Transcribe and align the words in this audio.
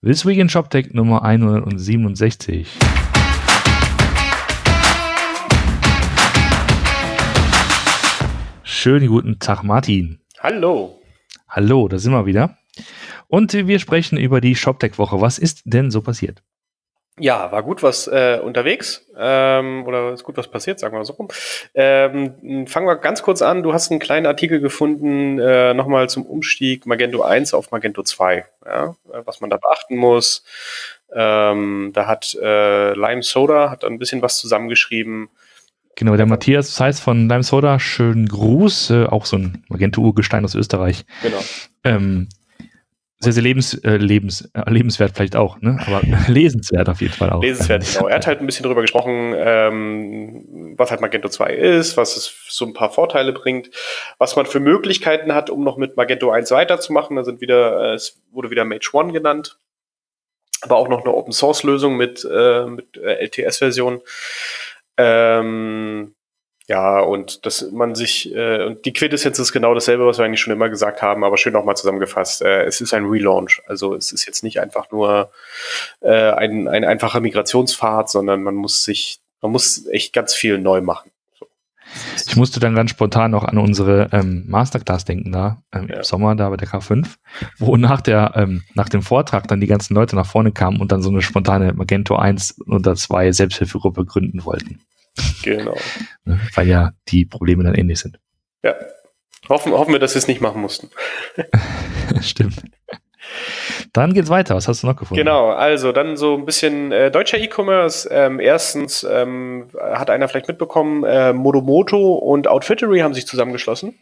This 0.00 0.24
Week 0.24 0.38
in 0.38 0.48
ShopTech 0.48 0.94
Nummer 0.94 1.24
167. 1.24 2.68
Schönen 8.62 9.08
guten 9.08 9.40
Tag, 9.40 9.64
Martin. 9.64 10.20
Hallo. 10.38 11.00
Hallo, 11.48 11.88
da 11.88 11.98
sind 11.98 12.12
wir 12.12 12.26
wieder. 12.26 12.56
Und 13.26 13.52
wir 13.52 13.80
sprechen 13.80 14.18
über 14.18 14.40
die 14.40 14.54
ShopTech-Woche. 14.54 15.20
Was 15.20 15.40
ist 15.40 15.62
denn 15.64 15.90
so 15.90 16.00
passiert? 16.00 16.44
Ja, 17.20 17.50
war 17.52 17.62
gut 17.62 17.82
was 17.82 18.06
äh, 18.06 18.40
unterwegs 18.42 19.06
ähm, 19.16 19.84
oder 19.86 20.12
ist 20.12 20.24
gut 20.24 20.36
was 20.36 20.48
passiert, 20.48 20.78
sagen 20.78 20.94
wir 20.94 20.98
mal 20.98 21.04
so 21.04 21.14
rum. 21.14 21.28
Ähm, 21.74 22.66
fangen 22.66 22.86
wir 22.86 22.96
ganz 22.96 23.22
kurz 23.22 23.42
an. 23.42 23.62
Du 23.62 23.72
hast 23.72 23.90
einen 23.90 24.00
kleinen 24.00 24.26
Artikel 24.26 24.60
gefunden, 24.60 25.38
äh, 25.38 25.74
nochmal 25.74 26.08
zum 26.08 26.24
Umstieg 26.24 26.86
Magento 26.86 27.22
1 27.22 27.54
auf 27.54 27.70
Magento 27.70 28.02
2, 28.02 28.44
ja? 28.66 28.96
Äh, 29.12 29.22
was 29.24 29.40
man 29.40 29.50
da 29.50 29.56
beachten 29.56 29.96
muss. 29.96 30.44
Ähm, 31.14 31.90
da 31.94 32.06
hat 32.06 32.36
äh, 32.40 32.92
Lime 32.92 33.22
Soda 33.22 33.70
hat 33.70 33.84
ein 33.84 33.98
bisschen 33.98 34.22
was 34.22 34.36
zusammengeschrieben. 34.38 35.30
Genau, 35.96 36.16
der 36.16 36.26
Matthias 36.26 36.74
Zeiss 36.74 37.00
von 37.00 37.28
Lime 37.28 37.42
Soda, 37.42 37.80
schönen 37.80 38.28
Gruß, 38.28 38.90
äh, 38.90 39.06
auch 39.06 39.26
so 39.26 39.36
ein 39.36 39.64
Magento-Urgestein 39.68 40.44
aus 40.44 40.54
Österreich. 40.54 41.04
Genau. 41.22 41.42
Ähm, 41.82 42.28
sehr, 43.20 43.32
sehr 43.32 43.42
lebens, 43.42 43.74
äh, 43.74 43.96
lebens, 43.96 44.48
äh, 44.54 44.70
lebenswert 44.70 45.12
vielleicht 45.16 45.34
auch, 45.34 45.60
ne? 45.60 45.78
aber 45.86 46.02
lesenswert 46.28 46.88
auf 46.88 47.00
jeden 47.00 47.14
Fall 47.14 47.30
auch. 47.30 47.42
Lesenswert, 47.42 47.84
genau. 47.84 48.06
Er 48.06 48.16
hat 48.16 48.26
halt 48.28 48.40
ein 48.40 48.46
bisschen 48.46 48.62
darüber 48.62 48.82
gesprochen, 48.82 49.34
ähm, 49.36 50.74
was 50.76 50.92
halt 50.92 51.00
Magento 51.00 51.28
2 51.28 51.52
ist, 51.52 51.96
was 51.96 52.16
es 52.16 52.32
so 52.48 52.64
ein 52.64 52.74
paar 52.74 52.90
Vorteile 52.90 53.32
bringt, 53.32 53.70
was 54.18 54.36
man 54.36 54.46
für 54.46 54.60
Möglichkeiten 54.60 55.34
hat, 55.34 55.50
um 55.50 55.64
noch 55.64 55.76
mit 55.76 55.96
Magento 55.96 56.30
1 56.30 56.52
weiterzumachen. 56.52 57.16
Da 57.16 57.24
sind 57.24 57.40
wieder, 57.40 57.90
äh, 57.90 57.94
es 57.94 58.20
wurde 58.30 58.50
wieder 58.50 58.64
Mage 58.64 58.90
One 58.92 59.12
genannt, 59.12 59.58
aber 60.60 60.76
auch 60.76 60.88
noch 60.88 61.00
eine 61.00 61.12
Open 61.12 61.32
Source 61.32 61.64
Lösung 61.64 61.96
mit, 61.96 62.24
äh, 62.24 62.66
mit 62.66 62.96
äh, 62.98 63.24
LTS-Version. 63.24 64.00
Ähm, 64.96 66.14
ja, 66.68 67.00
und 67.00 67.46
dass 67.46 67.70
man 67.72 67.94
sich, 67.94 68.30
äh, 68.34 68.62
und 68.62 68.84
die 68.84 68.92
Quintessenz 68.92 69.38
ist 69.38 69.52
genau 69.52 69.72
dasselbe, 69.72 70.06
was 70.06 70.18
wir 70.18 70.26
eigentlich 70.26 70.42
schon 70.42 70.52
immer 70.52 70.68
gesagt 70.68 71.00
haben, 71.00 71.24
aber 71.24 71.38
schön 71.38 71.54
nochmal 71.54 71.78
zusammengefasst. 71.78 72.42
Äh, 72.42 72.64
es 72.64 72.82
ist 72.82 72.92
ein 72.92 73.06
Relaunch. 73.06 73.62
Also 73.66 73.94
es 73.94 74.12
ist 74.12 74.26
jetzt 74.26 74.44
nicht 74.44 74.60
einfach 74.60 74.90
nur 74.90 75.30
äh, 76.00 76.30
ein, 76.32 76.68
ein 76.68 76.84
einfacher 76.84 77.20
Migrationspfad, 77.20 78.10
sondern 78.10 78.42
man 78.42 78.54
muss 78.54 78.84
sich, 78.84 79.18
man 79.40 79.50
muss 79.50 79.86
echt 79.86 80.12
ganz 80.12 80.34
viel 80.34 80.58
neu 80.58 80.82
machen. 80.82 81.10
Ich 82.26 82.36
musste 82.36 82.60
dann 82.60 82.74
ganz 82.74 82.90
spontan 82.90 83.32
auch 83.32 83.44
an 83.44 83.56
unsere 83.56 84.10
ähm, 84.12 84.44
Masterclass 84.46 85.06
denken 85.06 85.32
da 85.32 85.62
ähm, 85.72 85.88
ja. 85.88 85.96
im 85.96 86.02
Sommer 86.02 86.36
da 86.36 86.50
bei 86.50 86.58
der 86.58 86.68
K5, 86.68 87.06
wo 87.58 87.78
nach 87.78 88.02
der 88.02 88.32
ähm, 88.34 88.62
nach 88.74 88.90
dem 88.90 89.00
Vortrag 89.00 89.48
dann 89.48 89.62
die 89.62 89.66
ganzen 89.66 89.94
Leute 89.94 90.16
nach 90.16 90.26
vorne 90.26 90.52
kamen 90.52 90.82
und 90.82 90.92
dann 90.92 91.00
so 91.00 91.08
eine 91.08 91.22
spontane 91.22 91.72
Magento 91.72 92.16
1 92.16 92.60
oder 92.66 92.94
2 92.94 93.32
Selbsthilfegruppe 93.32 94.04
gründen 94.04 94.44
wollten. 94.44 94.82
Genau. 95.42 95.76
Weil 96.54 96.68
ja 96.68 96.92
die 97.08 97.24
Probleme 97.24 97.64
dann 97.64 97.74
ähnlich 97.74 98.00
sind. 98.00 98.18
Ja. 98.62 98.74
Hoffen, 99.48 99.72
hoffen 99.72 99.92
wir, 99.92 99.98
dass 99.98 100.14
wir 100.14 100.18
es 100.18 100.28
nicht 100.28 100.40
machen 100.40 100.60
mussten. 100.60 100.90
Stimmt. 102.20 102.62
Dann 103.92 104.12
geht's 104.12 104.28
weiter. 104.28 104.54
Was 104.54 104.68
hast 104.68 104.82
du 104.82 104.86
noch 104.86 104.96
gefunden? 104.96 105.18
Genau, 105.18 105.50
also 105.50 105.92
dann 105.92 106.16
so 106.16 106.34
ein 106.34 106.44
bisschen 106.44 106.92
äh, 106.92 107.10
deutscher 107.10 107.38
E-Commerce. 107.38 108.08
Ähm, 108.10 108.40
erstens 108.40 109.04
ähm, 109.04 109.70
hat 109.80 110.10
einer 110.10 110.28
vielleicht 110.28 110.48
mitbekommen, 110.48 111.04
äh, 111.04 111.32
Modomoto 111.32 112.14
und 112.14 112.48
Outfittery 112.48 113.00
haben 113.00 113.14
sich 113.14 113.26
zusammengeschlossen. 113.26 113.98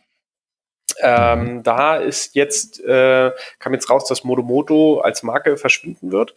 Ähm, 1.00 1.56
mhm. 1.56 1.62
Da 1.62 1.96
ist 1.96 2.34
jetzt, 2.34 2.82
äh, 2.84 3.30
kam 3.58 3.74
jetzt 3.74 3.90
raus, 3.90 4.06
dass 4.06 4.24
Modomoto 4.24 5.00
als 5.00 5.22
Marke 5.22 5.56
verschwinden 5.56 6.10
wird. 6.12 6.34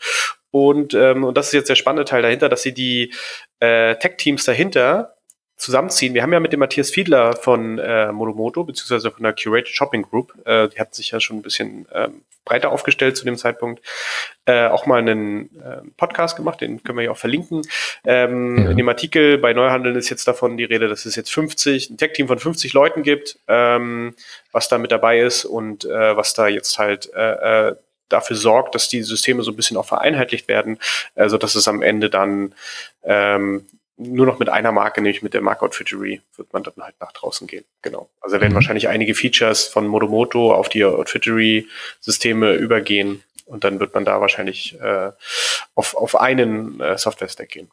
Und, 0.51 0.93
ähm, 0.93 1.23
und 1.23 1.37
das 1.37 1.47
ist 1.47 1.53
jetzt 1.53 1.69
der 1.69 1.75
spannende 1.75 2.05
Teil 2.05 2.21
dahinter, 2.21 2.49
dass 2.49 2.61
sie 2.61 2.73
die 2.73 3.13
äh, 3.59 3.95
Tech-Teams 3.95 4.43
dahinter 4.45 5.15
zusammenziehen. 5.59 6.13
Wir 6.13 6.23
haben 6.23 6.31
ja 6.31 6.39
mit 6.39 6.53
dem 6.53 6.61
Matthias 6.61 6.89
Fiedler 6.89 7.33
von 7.33 7.77
äh, 7.79 8.11
Modomoto, 8.11 8.63
beziehungsweise 8.63 9.11
von 9.11 9.23
der 9.23 9.33
Curated 9.33 9.67
Shopping 9.67 10.03
Group, 10.03 10.33
äh, 10.45 10.69
die 10.69 10.79
hat 10.79 10.95
sich 10.95 11.11
ja 11.11 11.19
schon 11.19 11.37
ein 11.37 11.41
bisschen 11.41 11.85
ähm, 11.93 12.23
breiter 12.45 12.71
aufgestellt 12.71 13.17
zu 13.17 13.25
dem 13.25 13.35
Zeitpunkt, 13.35 13.85
äh, 14.45 14.67
auch 14.67 14.85
mal 14.85 14.99
einen 14.99 15.55
äh, 15.59 15.81
Podcast 15.97 16.37
gemacht, 16.37 16.61
den 16.61 16.81
können 16.81 16.97
wir 16.97 17.05
ja 17.05 17.11
auch 17.11 17.17
verlinken. 17.17 17.61
Ähm, 18.05 18.57
ja. 18.57 18.71
In 18.71 18.77
dem 18.77 18.87
Artikel 18.87 19.37
bei 19.37 19.53
Neuhandeln 19.53 19.97
ist 19.97 20.09
jetzt 20.09 20.27
davon 20.27 20.55
die 20.55 20.63
Rede, 20.63 20.87
dass 20.87 21.05
es 21.05 21.17
jetzt 21.17 21.31
50, 21.31 21.89
ein 21.89 21.97
Tech-Team 21.97 22.27
von 22.27 22.39
50 22.39 22.71
Leuten 22.71 23.03
gibt, 23.03 23.37
ähm, 23.49 24.15
was 24.53 24.69
da 24.69 24.77
mit 24.77 24.93
dabei 24.93 25.19
ist 25.19 25.43
und 25.43 25.83
äh, 25.83 26.15
was 26.15 26.33
da 26.33 26.47
jetzt 26.47 26.79
halt 26.79 27.11
äh, 27.13 27.69
äh, 27.69 27.75
dafür 28.09 28.35
sorgt, 28.35 28.75
dass 28.75 28.87
die 28.87 29.03
Systeme 29.03 29.43
so 29.43 29.51
ein 29.51 29.55
bisschen 29.55 29.77
auch 29.77 29.85
vereinheitlicht 29.85 30.47
werden, 30.47 30.79
also 31.15 31.37
dass 31.37 31.55
es 31.55 31.67
am 31.67 31.81
Ende 31.81 32.09
dann 32.09 32.53
ähm, 33.03 33.65
nur 33.97 34.25
noch 34.25 34.39
mit 34.39 34.49
einer 34.49 34.71
Marke, 34.71 35.01
nämlich 35.01 35.21
mit 35.21 35.33
der 35.33 35.41
Marke 35.41 35.65
Outfittery, 35.65 36.21
wird 36.37 36.53
man 36.53 36.63
dann 36.63 36.73
halt 36.79 36.95
nach 37.01 37.11
draußen 37.11 37.47
gehen. 37.47 37.65
Genau. 37.81 38.09
Also 38.21 38.39
werden 38.39 38.51
mhm. 38.51 38.55
wahrscheinlich 38.55 38.87
einige 38.87 39.13
Features 39.13 39.67
von 39.67 39.87
Modomoto 39.87 40.53
auf 40.53 40.69
die 40.69 40.85
Outfittery-Systeme 40.85 42.53
übergehen 42.53 43.23
und 43.45 43.63
dann 43.65 43.79
wird 43.79 43.93
man 43.93 44.05
da 44.05 44.21
wahrscheinlich 44.21 44.79
äh, 44.79 45.11
auf, 45.75 45.95
auf 45.95 46.15
einen 46.15 46.79
äh, 46.79 46.97
Software-Stack 46.97 47.49
gehen. 47.49 47.69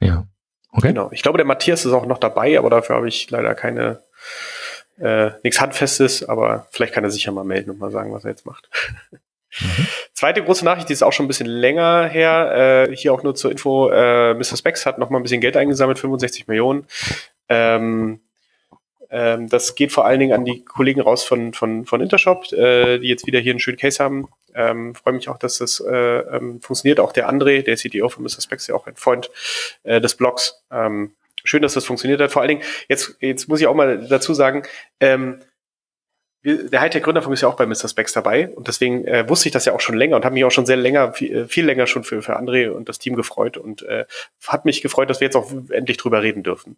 Ja. 0.00 0.26
Okay. 0.72 0.88
Genau. 0.88 1.10
Ich 1.12 1.22
glaube, 1.22 1.38
der 1.38 1.46
Matthias 1.46 1.84
ist 1.84 1.92
auch 1.92 2.06
noch 2.06 2.18
dabei, 2.18 2.58
aber 2.58 2.70
dafür 2.70 2.96
habe 2.96 3.08
ich 3.08 3.30
leider 3.30 3.54
keine 3.54 4.02
äh, 4.98 5.30
nichts 5.42 5.60
Handfestes, 5.60 6.26
aber 6.28 6.66
vielleicht 6.70 6.94
kann 6.94 7.04
er 7.04 7.10
sich 7.10 7.24
ja 7.24 7.32
mal 7.32 7.44
melden 7.44 7.70
und 7.70 7.78
mal 7.78 7.90
sagen, 7.90 8.12
was 8.12 8.24
er 8.24 8.30
jetzt 8.30 8.46
macht. 8.46 8.70
Mhm. 9.60 9.86
Zweite 10.12 10.42
große 10.42 10.64
Nachricht, 10.64 10.88
die 10.88 10.92
ist 10.92 11.02
auch 11.02 11.12
schon 11.12 11.24
ein 11.24 11.28
bisschen 11.28 11.46
länger 11.46 12.06
her. 12.06 12.86
Äh, 12.88 12.96
hier 12.96 13.12
auch 13.12 13.22
nur 13.22 13.34
zur 13.34 13.50
Info, 13.50 13.88
äh, 13.90 14.34
Mr. 14.34 14.56
Specs 14.56 14.86
hat 14.86 14.98
noch 14.98 15.10
mal 15.10 15.18
ein 15.18 15.22
bisschen 15.22 15.40
Geld 15.40 15.56
eingesammelt, 15.56 15.98
65 15.98 16.46
Millionen. 16.46 16.86
Ähm, 17.48 18.20
ähm, 19.10 19.48
das 19.48 19.74
geht 19.74 19.92
vor 19.92 20.06
allen 20.06 20.18
Dingen 20.18 20.32
an 20.32 20.44
die 20.44 20.64
Kollegen 20.64 21.00
raus 21.00 21.24
von, 21.24 21.52
von, 21.52 21.84
von 21.84 22.00
Intershop, 22.00 22.52
äh, 22.52 22.98
die 22.98 23.08
jetzt 23.08 23.26
wieder 23.26 23.38
hier 23.38 23.52
einen 23.52 23.60
schönen 23.60 23.78
Case 23.78 24.02
haben. 24.02 24.28
Ähm, 24.54 24.94
Freue 24.94 25.14
mich 25.14 25.28
auch, 25.28 25.38
dass 25.38 25.58
das 25.58 25.80
äh, 25.80 25.92
ähm, 25.94 26.60
funktioniert. 26.60 27.00
Auch 27.00 27.12
der 27.12 27.30
André, 27.30 27.62
der 27.62 27.76
CTO 27.76 28.08
von 28.08 28.24
Mr. 28.24 28.40
Specs, 28.40 28.66
ja 28.66 28.74
auch 28.74 28.86
ein 28.86 28.96
Freund 28.96 29.30
äh, 29.84 30.00
des 30.00 30.16
Blogs. 30.16 30.62
Ähm, 30.70 31.12
schön, 31.44 31.62
dass 31.62 31.74
das 31.74 31.84
funktioniert 31.84 32.20
hat. 32.20 32.32
Vor 32.32 32.42
allen 32.42 32.48
Dingen, 32.48 32.62
jetzt, 32.88 33.16
jetzt 33.20 33.48
muss 33.48 33.60
ich 33.60 33.66
auch 33.66 33.74
mal 33.74 34.06
dazu 34.08 34.34
sagen, 34.34 34.64
der 36.44 36.80
Hightech-Gründerfunk 36.80 37.32
ist 37.32 37.40
ja 37.40 37.48
auch 37.48 37.56
bei 37.56 37.66
Mr. 37.66 37.88
Specs 37.88 38.12
dabei 38.12 38.50
und 38.50 38.68
deswegen 38.68 39.06
äh, 39.06 39.28
wusste 39.28 39.48
ich 39.48 39.52
das 39.52 39.64
ja 39.64 39.72
auch 39.72 39.80
schon 39.80 39.96
länger 39.96 40.16
und 40.16 40.24
habe 40.24 40.34
mich 40.34 40.44
auch 40.44 40.50
schon 40.50 40.66
sehr 40.66 40.76
länger, 40.76 41.14
viel, 41.14 41.34
äh, 41.34 41.48
viel, 41.48 41.64
länger 41.64 41.86
schon 41.86 42.04
für, 42.04 42.20
für 42.22 42.38
André 42.38 42.68
und 42.68 42.88
das 42.88 42.98
Team 42.98 43.16
gefreut 43.16 43.56
und 43.56 43.82
äh, 43.82 44.04
hat 44.46 44.66
mich 44.66 44.82
gefreut, 44.82 45.08
dass 45.08 45.20
wir 45.20 45.26
jetzt 45.26 45.36
auch 45.36 45.50
endlich 45.70 45.96
drüber 45.96 46.22
reden 46.22 46.42
dürfen. 46.42 46.76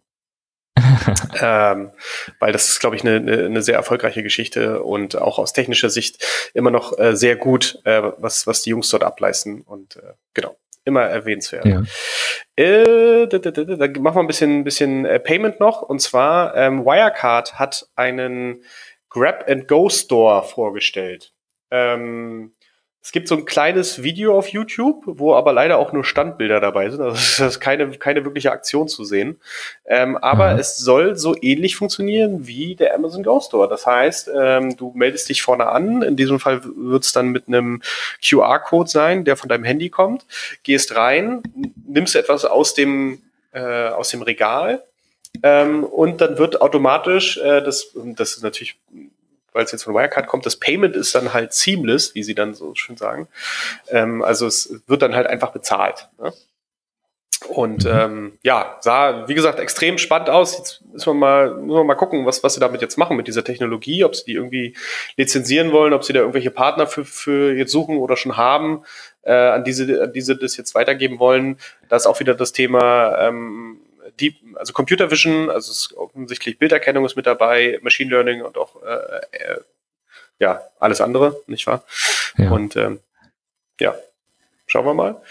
ähm, 1.41 1.91
weil 2.39 2.53
das 2.53 2.69
ist, 2.69 2.79
glaube 2.79 2.95
ich, 2.95 3.01
eine, 3.03 3.17
eine, 3.17 3.45
eine 3.45 3.61
sehr 3.61 3.75
erfolgreiche 3.75 4.23
Geschichte 4.23 4.83
und 4.83 5.17
auch 5.17 5.39
aus 5.39 5.51
technischer 5.51 5.89
Sicht 5.89 6.23
immer 6.53 6.71
noch 6.71 6.97
äh, 6.97 7.15
sehr 7.15 7.35
gut, 7.35 7.79
äh, 7.83 8.01
was, 8.17 8.47
was 8.47 8.61
die 8.61 8.69
Jungs 8.69 8.89
dort 8.89 9.03
ableisten 9.03 9.61
und 9.61 9.97
äh, 9.97 10.13
genau, 10.33 10.55
immer 10.85 11.01
erwähnenswert. 11.01 11.65
Ja. 11.65 11.83
Äh, 12.55 13.27
da, 13.27 13.37
da, 13.39 13.51
da, 13.51 13.63
da 13.63 13.99
machen 13.99 14.15
wir 14.15 14.21
ein 14.21 14.27
bisschen, 14.27 14.63
bisschen 14.63 15.05
äh, 15.05 15.19
Payment 15.19 15.59
noch 15.59 15.81
und 15.81 15.99
zwar 15.99 16.55
ähm, 16.55 16.85
Wirecard 16.85 17.59
hat 17.59 17.87
einen 17.95 18.63
Grab-and-Go-Store 19.09 20.43
vorgestellt. 20.43 21.33
Ähm, 21.71 22.51
es 23.07 23.13
gibt 23.13 23.29
so 23.29 23.35
ein 23.35 23.45
kleines 23.45 24.03
Video 24.03 24.37
auf 24.37 24.49
YouTube, 24.49 25.01
wo 25.05 25.33
aber 25.33 25.53
leider 25.53 25.77
auch 25.77 25.93
nur 25.93 26.03
Standbilder 26.03 26.59
dabei 26.59 26.89
sind. 26.89 26.99
Also 26.99 27.15
es 27.17 27.39
ist 27.39 27.59
keine, 27.61 27.89
keine 27.91 28.25
wirkliche 28.25 28.51
Aktion 28.51 28.89
zu 28.89 29.05
sehen. 29.05 29.39
Ähm, 29.85 30.17
aber 30.17 30.53
mhm. 30.53 30.59
es 30.59 30.75
soll 30.75 31.15
so 31.15 31.33
ähnlich 31.41 31.77
funktionieren 31.77 32.47
wie 32.47 32.75
der 32.75 32.93
Amazon 32.93 33.23
Go 33.23 33.39
Store. 33.39 33.69
Das 33.69 33.85
heißt, 33.85 34.29
ähm, 34.37 34.75
du 34.75 34.91
meldest 34.93 35.29
dich 35.29 35.41
vorne 35.41 35.67
an. 35.67 36.01
In 36.01 36.17
diesem 36.17 36.41
Fall 36.41 36.61
wird 36.65 37.05
es 37.05 37.13
dann 37.13 37.29
mit 37.29 37.47
einem 37.47 37.81
QR-Code 38.21 38.89
sein, 38.89 39.23
der 39.23 39.37
von 39.37 39.47
deinem 39.47 39.63
Handy 39.63 39.89
kommt. 39.89 40.25
Gehst 40.63 40.93
rein, 40.97 41.43
nimmst 41.87 42.13
etwas 42.13 42.43
aus 42.43 42.73
dem, 42.73 43.21
äh, 43.53 43.87
aus 43.87 44.09
dem 44.09 44.21
Regal, 44.21 44.83
ähm, 45.43 45.83
und 45.83 46.21
dann 46.21 46.37
wird 46.37 46.61
automatisch, 46.61 47.37
äh, 47.37 47.61
das, 47.61 47.91
das 47.93 48.33
ist 48.33 48.43
natürlich, 48.43 48.77
weil 49.53 49.65
es 49.65 49.71
jetzt 49.71 49.83
von 49.83 49.93
Wirecard 49.93 50.27
kommt, 50.27 50.45
das 50.45 50.57
Payment 50.57 50.95
ist 50.95 51.15
dann 51.15 51.33
halt 51.33 51.53
seamless, 51.53 52.15
wie 52.15 52.23
sie 52.23 52.35
dann 52.35 52.53
so 52.53 52.75
schön 52.75 52.97
sagen. 52.97 53.27
Ähm, 53.89 54.21
also 54.21 54.47
es 54.47 54.81
wird 54.87 55.01
dann 55.01 55.15
halt 55.15 55.27
einfach 55.27 55.51
bezahlt. 55.51 56.07
Ne? 56.21 56.33
Und 57.49 57.85
mhm. 57.85 57.91
ähm, 57.91 58.39
ja, 58.43 58.77
sah, 58.81 59.27
wie 59.27 59.35
gesagt, 59.35 59.59
extrem 59.59 59.97
spannend 59.97 60.29
aus. 60.29 60.57
Jetzt 60.57 60.83
müssen 60.91 61.07
wir 61.07 61.13
mal, 61.13 61.53
müssen 61.55 61.77
wir 61.77 61.83
mal 61.83 61.95
gucken, 61.95 62.25
was, 62.25 62.43
was 62.43 62.55
sie 62.55 62.59
damit 62.59 62.81
jetzt 62.81 62.97
machen 62.97 63.15
mit 63.15 63.27
dieser 63.27 63.43
Technologie, 63.43 64.03
ob 64.03 64.15
sie 64.15 64.25
die 64.25 64.33
irgendwie 64.33 64.75
lizenzieren 65.17 65.71
wollen, 65.71 65.93
ob 65.93 66.03
sie 66.03 66.13
da 66.13 66.19
irgendwelche 66.19 66.51
Partner 66.51 66.87
für, 66.87 67.05
für 67.05 67.53
jetzt 67.53 67.71
suchen 67.71 67.97
oder 67.97 68.17
schon 68.17 68.37
haben, 68.37 68.83
äh, 69.21 69.33
an 69.33 69.63
diese, 69.63 70.01
an 70.03 70.13
diese 70.13 70.35
das 70.35 70.57
jetzt 70.57 70.73
weitergeben 70.73 71.19
wollen. 71.19 71.57
Da 71.89 71.95
ist 71.95 72.07
auch 72.07 72.19
wieder 72.19 72.33
das 72.33 72.53
Thema 72.53 73.17
ähm, 73.19 73.81
Deep, 74.19 74.35
also 74.55 74.73
Computer 74.73 75.09
Vision, 75.11 75.49
also 75.49 75.71
es 75.71 75.77
ist 75.77 75.93
offensichtlich 75.93 76.59
Bilderkennung 76.59 77.05
ist 77.05 77.15
mit 77.15 77.25
dabei, 77.25 77.79
Machine 77.81 78.11
Learning 78.11 78.41
und 78.41 78.57
auch 78.57 78.81
äh, 78.83 79.37
äh, 79.37 79.61
ja 80.39 80.61
alles 80.79 81.01
andere, 81.01 81.41
nicht 81.47 81.67
wahr? 81.67 81.83
Ja. 82.37 82.51
Und 82.51 82.75
ähm, 82.75 82.99
ja, 83.79 83.95
Schauen 84.67 84.85
wir 84.85 84.93
mal. 84.93 85.21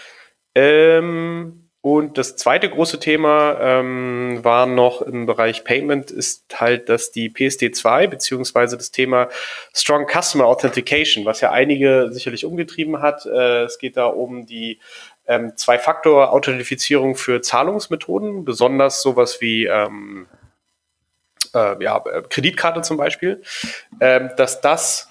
Ähm, 0.55 1.69
und 1.81 2.17
das 2.17 2.35
zweite 2.35 2.69
große 2.69 2.99
Thema 2.99 3.55
ähm, 3.61 4.39
war 4.41 4.65
noch 4.65 5.03
im 5.03 5.27
Bereich 5.27 5.63
Payment, 5.63 6.09
ist 6.09 6.59
halt, 6.59 6.89
dass 6.89 7.11
die 7.11 7.29
PSD2 7.29 8.07
beziehungsweise 8.07 8.75
das 8.77 8.91
Thema 8.91 9.29
Strong 9.73 10.07
Customer 10.07 10.45
Authentication, 10.45 11.23
was 11.25 11.39
ja 11.39 11.51
einige 11.51 12.09
sicherlich 12.11 12.45
umgetrieben 12.45 12.99
hat. 12.99 13.27
Äh, 13.27 13.65
es 13.65 13.77
geht 13.77 13.95
da 13.95 14.07
um 14.07 14.47
die 14.47 14.79
ähm, 15.27 15.55
Zwei-Faktor-Authentifizierung 15.55 17.15
für 17.15 17.41
Zahlungsmethoden, 17.41 18.45
besonders 18.45 19.01
sowas 19.01 19.41
wie 19.41 19.65
ähm, 19.65 20.27
äh, 21.53 21.83
ja, 21.83 21.99
Kreditkarte 21.99 22.81
zum 22.81 22.97
Beispiel, 22.97 23.41
ähm, 23.99 24.31
dass 24.37 24.61
das 24.61 25.09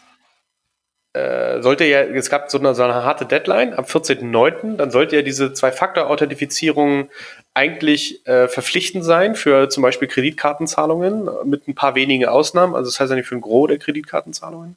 äh, 1.13 1.63
sollte 1.63 1.85
ja, 1.85 2.03
es 2.03 2.29
gab 2.29 2.51
so 2.51 2.59
eine, 2.59 2.75
so 2.75 2.83
eine 2.83 3.03
harte 3.05 3.25
Deadline 3.25 3.73
am 3.73 3.85
14.09., 3.85 4.77
dann 4.77 4.91
sollte 4.91 5.17
ja 5.17 5.23
diese 5.23 5.53
Zwei-Faktor-Authentifizierung 5.53 7.09
eigentlich 7.57 8.27
äh, 8.27 8.49
verpflichtend 8.49 9.03
sein 9.03 9.35
für 9.35 9.71
zum 9.71 9.83
Beispiel 9.83 10.09
Kreditkartenzahlungen 10.09 11.27
mit 11.45 11.67
ein 11.67 11.75
paar 11.75 11.95
wenigen 11.95 12.27
Ausnahmen. 12.27 12.75
Also 12.75 12.91
das 12.91 13.01
heißt 13.01 13.11
nicht 13.13 13.27
für 13.27 13.35
ein 13.35 13.41
Gros 13.41 13.69
der 13.69 13.79
Kreditkartenzahlungen. 13.79 14.77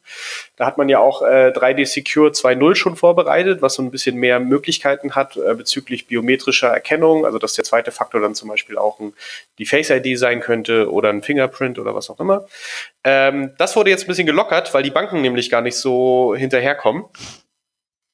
Da 0.56 0.66
hat 0.66 0.78
man 0.78 0.88
ja 0.88 1.00
auch 1.00 1.22
äh, 1.22 1.52
3D 1.54 1.86
Secure 1.86 2.30
2.0 2.30 2.76
schon 2.76 2.96
vorbereitet, 2.96 3.62
was 3.62 3.74
so 3.74 3.82
ein 3.82 3.92
bisschen 3.92 4.16
mehr 4.16 4.40
Möglichkeiten 4.40 5.14
hat 5.14 5.36
äh, 5.36 5.56
bezüglich 5.56 6.08
biometrischer 6.08 6.70
Erkennung. 6.70 7.26
Also 7.26 7.38
dass 7.38 7.54
der 7.54 7.66
zweite 7.66 7.92
Faktor 7.92 8.22
dann 8.22 8.34
zum 8.34 8.48
Beispiel 8.48 8.78
auch 8.78 9.02
ein, 9.02 9.12
die 9.58 9.66
Face 9.66 9.90
ID 9.90 10.18
sein 10.18 10.40
könnte 10.40 10.90
oder 10.90 11.10
ein 11.10 11.22
Fingerprint 11.22 11.80
oder 11.80 11.94
was 11.96 12.10
auch 12.10 12.22
immer. 12.22 12.46
Ähm, 13.04 13.52
das 13.58 13.76
wurde 13.76 13.90
jetzt 13.90 14.06
ein 14.06 14.08
bisschen 14.08 14.26
gelockert, 14.26 14.74
weil 14.74 14.84
die 14.84 14.90
Banken 14.90 15.22
nämlich 15.22 15.50
gar 15.50 15.62
nicht 15.62 15.76
so 15.76 16.34
hinterherkommen. 16.34 17.04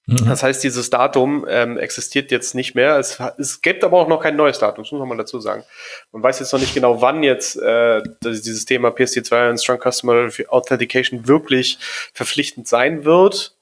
Mhm. 0.07 0.25
Das 0.28 0.44
heißt, 0.44 0.63
dieses 0.63 0.90
Datum 0.90 1.46
ähm, 1.50 1.78
existiert 1.78 2.31
jetzt 2.31 2.54
nicht 2.54 2.75
mehr. 2.75 2.98
Es, 2.98 3.19
es 3.38 3.62
gibt 3.62 3.84
aber 3.84 3.98
auch 3.98 4.07
noch 4.07 4.22
kein 4.22 4.36
neues 4.36 4.60
Datum, 4.60 4.84
das 4.84 4.92
muss 4.92 5.00
man 5.00 5.10
mal 5.10 5.18
dazu 5.18 5.40
sagen. 5.40 5.63
Man 6.12 6.22
weiß 6.22 6.40
jetzt 6.40 6.54
noch 6.54 6.60
nicht 6.60 6.74
genau, 6.74 7.02
wann 7.02 7.24
jetzt 7.24 7.56
äh, 7.57 8.04
dieses 8.24 8.66
Thema 8.66 8.90
PSD2 8.90 9.50
und 9.50 9.57
Strong 9.57 9.80
Customer 9.80 10.30
Authentication 10.50 11.28
wirklich 11.28 11.80
verpflichtend 12.13 12.68
sein 12.68 13.04
wird. 13.04 13.56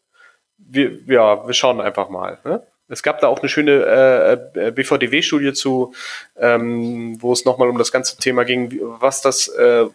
Wir, 0.58 0.92
ja, 1.08 1.48
wir 1.48 1.54
schauen 1.54 1.80
einfach 1.80 2.10
mal. 2.10 2.40
Ne? 2.44 2.62
Es 2.90 3.04
gab 3.04 3.22
da 3.22 3.28
auch 3.28 3.40
eine 3.40 3.50
schöne 3.50 4.50
äh, 4.56 4.72
BVDW-Studie 4.72 5.54
zu, 5.54 5.94
ähm, 6.38 7.22
wo 7.22 7.32
es 7.32 7.46
nochmal 7.46 7.70
um 7.70 7.78
das 7.78 7.92
ganze 7.92 8.18
Thema 8.18 8.44
ging, 8.44 8.80
was 8.82 9.22
das 9.22 9.48
äh, 9.48 9.86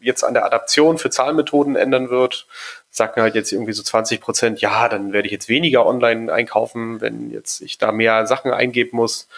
jetzt 0.00 0.22
an 0.22 0.34
der 0.34 0.44
Adaption 0.44 0.98
für 0.98 1.08
Zahlmethoden 1.08 1.76
ändern 1.76 2.10
wird 2.10 2.46
sagt 2.94 3.16
mir 3.16 3.22
halt 3.22 3.34
jetzt 3.34 3.50
irgendwie 3.50 3.72
so 3.72 3.82
20 3.82 4.20
Prozent, 4.20 4.60
ja, 4.60 4.88
dann 4.88 5.12
werde 5.12 5.26
ich 5.26 5.32
jetzt 5.32 5.48
weniger 5.48 5.84
online 5.84 6.32
einkaufen, 6.32 7.00
wenn 7.00 7.30
jetzt 7.30 7.60
ich 7.60 7.76
da 7.76 7.90
mehr 7.90 8.26
Sachen 8.26 8.52
eingeben 8.52 8.96
muss. 8.96 9.28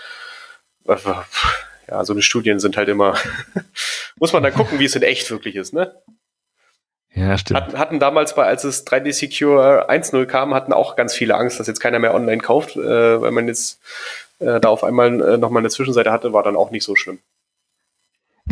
Ja, 1.88 2.04
so 2.04 2.12
eine 2.12 2.22
Studien 2.22 2.60
sind 2.60 2.76
halt 2.76 2.88
immer, 2.88 3.16
muss 4.16 4.32
man 4.32 4.42
dann 4.42 4.52
gucken, 4.52 4.78
wie 4.78 4.84
es 4.84 4.94
in 4.94 5.02
echt 5.02 5.30
wirklich 5.30 5.56
ist, 5.56 5.72
ne? 5.72 5.94
Ja, 7.14 7.38
stimmt. 7.38 7.58
Hatten, 7.60 7.78
hatten 7.78 7.98
damals 7.98 8.34
bei, 8.34 8.44
als 8.44 8.64
es 8.64 8.86
3D 8.86 9.12
Secure 9.12 9.88
1.0 9.88 10.26
kam, 10.26 10.52
hatten 10.52 10.74
auch 10.74 10.96
ganz 10.96 11.14
viele 11.14 11.34
Angst, 11.34 11.58
dass 11.58 11.66
jetzt 11.66 11.80
keiner 11.80 11.98
mehr 11.98 12.14
online 12.14 12.42
kauft, 12.42 12.76
äh, 12.76 13.20
weil 13.20 13.30
man 13.30 13.48
jetzt 13.48 13.80
äh, 14.38 14.60
da 14.60 14.68
auf 14.68 14.84
einmal 14.84 15.18
äh, 15.22 15.38
nochmal 15.38 15.62
eine 15.62 15.70
Zwischenseite 15.70 16.12
hatte, 16.12 16.34
war 16.34 16.42
dann 16.42 16.56
auch 16.56 16.70
nicht 16.70 16.84
so 16.84 16.94
schlimm. 16.94 17.20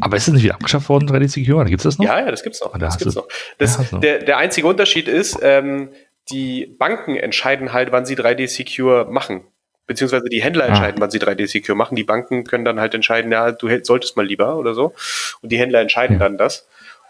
Aber 0.00 0.16
ist 0.16 0.26
das 0.26 0.34
nicht 0.34 0.42
wieder 0.42 0.54
abgeschafft 0.54 0.88
worden, 0.88 1.08
3D 1.08 1.28
Secure? 1.28 1.64
Gibt 1.66 1.80
es 1.80 1.84
das 1.84 1.98
noch? 1.98 2.06
Ja, 2.06 2.20
ja, 2.20 2.30
das 2.30 2.42
gibt's 2.42 2.60
noch. 2.60 2.76
Das 2.76 2.98
gibt's 2.98 3.14
noch. 3.14 3.28
Das, 3.58 3.90
ja, 3.90 3.98
der, 3.98 4.18
der 4.20 4.38
einzige 4.38 4.66
Unterschied 4.66 5.08
ist, 5.08 5.38
ähm, 5.42 5.90
die 6.30 6.66
Banken 6.66 7.16
entscheiden 7.16 7.72
halt, 7.72 7.92
wann 7.92 8.06
sie 8.06 8.16
3D 8.16 8.48
Secure 8.48 9.06
machen. 9.10 9.44
Beziehungsweise 9.86 10.28
die 10.30 10.42
Händler 10.42 10.64
ah. 10.64 10.68
entscheiden, 10.68 10.98
ah. 10.98 11.02
wann 11.02 11.10
sie 11.10 11.18
3D 11.18 11.46
Secure 11.46 11.76
machen. 11.76 11.94
Die 11.94 12.04
Banken 12.04 12.44
können 12.44 12.64
dann 12.64 12.80
halt 12.80 12.94
entscheiden, 12.94 13.30
ja, 13.30 13.52
du 13.52 13.68
solltest 13.82 14.16
mal 14.16 14.26
lieber 14.26 14.56
oder 14.56 14.74
so. 14.74 14.94
Und 15.42 15.52
die 15.52 15.58
Händler 15.58 15.80
entscheiden 15.80 16.14
ja. 16.14 16.20
dann 16.20 16.38
das. 16.38 16.66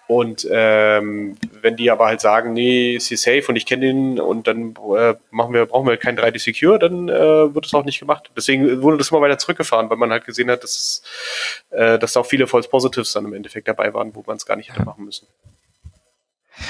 Und 0.07 0.47
ähm, 0.51 1.37
wenn 1.63 1.77
die 1.77 1.91
aber 1.91 2.07
halt 2.07 2.21
sagen, 2.21 2.53
nee, 2.53 2.95
ist 2.95 3.09
hier 3.09 3.17
safe 3.17 3.45
und 3.49 3.57
ich 3.57 3.65
kenne 3.65 3.87
ihn 3.87 4.21
und 4.21 4.47
dann 4.47 4.75
äh, 4.97 5.15
machen 5.31 5.55
wir, 5.55 5.65
brauchen 5.65 5.89
wir 5.89 5.97
kein 5.97 6.19
3D 6.19 6.39
Secure, 6.39 6.79
dann 6.79 7.09
äh, 7.09 7.55
wird 7.55 7.65
es 7.65 7.73
auch 7.73 7.85
nicht 7.85 8.01
gemacht. 8.01 8.31
Deswegen 8.37 8.83
wurde 8.83 8.99
das 8.99 9.11
immer 9.11 9.23
weiter 9.23 9.39
zurückgefahren, 9.39 9.89
weil 9.89 9.97
man 9.97 10.11
halt 10.11 10.27
gesehen 10.27 10.51
hat, 10.51 10.63
dass, 10.63 11.03
äh, 11.71 11.99
dass 11.99 12.13
da 12.13 12.21
auch 12.21 12.27
viele 12.27 12.47
False 12.47 12.69
Positives 12.69 13.15
dann 13.15 13.25
im 13.25 13.33
Endeffekt 13.33 13.67
dabei 13.67 13.95
waren, 13.95 14.15
wo 14.15 14.23
man 14.27 14.37
es 14.37 14.45
gar 14.45 14.57
nicht 14.57 14.71
hätte 14.71 14.85
machen 14.85 15.07
müssen. 15.07 15.27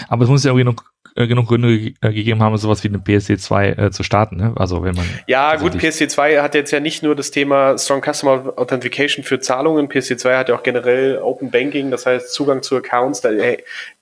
Aber 0.08 0.24
es 0.24 0.30
muss 0.30 0.44
ja 0.44 0.50
irgendwie 0.50 0.64
noch 0.64 0.84
äh, 1.16 1.28
genug 1.28 1.46
Gründe 1.46 1.68
äh, 1.68 2.12
gegeben 2.12 2.42
haben, 2.42 2.56
sowas 2.56 2.82
wie 2.82 2.88
eine 2.88 2.98
PSD 2.98 3.38
2 3.38 3.68
äh, 3.68 3.90
zu 3.92 4.02
starten. 4.02 4.36
Ne? 4.36 4.52
Also 4.56 4.82
wenn 4.82 4.96
man 4.96 5.08
ja 5.28 5.54
gut, 5.54 5.78
PSD 5.78 6.08
2 6.08 6.42
hat 6.42 6.56
jetzt 6.56 6.72
ja 6.72 6.80
nicht 6.80 7.04
nur 7.04 7.14
das 7.14 7.30
Thema 7.30 7.78
Strong 7.78 8.02
Customer 8.02 8.52
Authentication 8.56 9.24
für 9.24 9.38
Zahlungen. 9.38 9.88
PSD 9.88 10.18
2 10.18 10.36
hat 10.36 10.48
ja 10.48 10.56
auch 10.56 10.64
generell 10.64 11.18
Open 11.18 11.52
Banking, 11.52 11.92
das 11.92 12.06
heißt 12.06 12.32
Zugang 12.32 12.62
zu 12.64 12.76
Accounts. 12.76 13.20
Da 13.20 13.30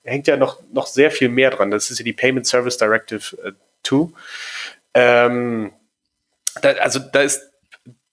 hängt 0.03 0.27
ja 0.27 0.37
noch 0.37 0.59
noch 0.71 0.87
sehr 0.87 1.11
viel 1.11 1.29
mehr 1.29 1.51
dran. 1.51 1.69
Das 1.69 1.91
ist 1.91 1.99
ja 1.99 2.05
die 2.05 2.13
Payment 2.13 2.47
Service 2.47 2.77
Directive 2.77 3.37
äh, 3.45 3.51
2. 3.83 4.07
Ähm, 4.95 5.71
da, 6.61 6.69
also 6.81 6.99
da 6.99 7.21
ist 7.21 7.52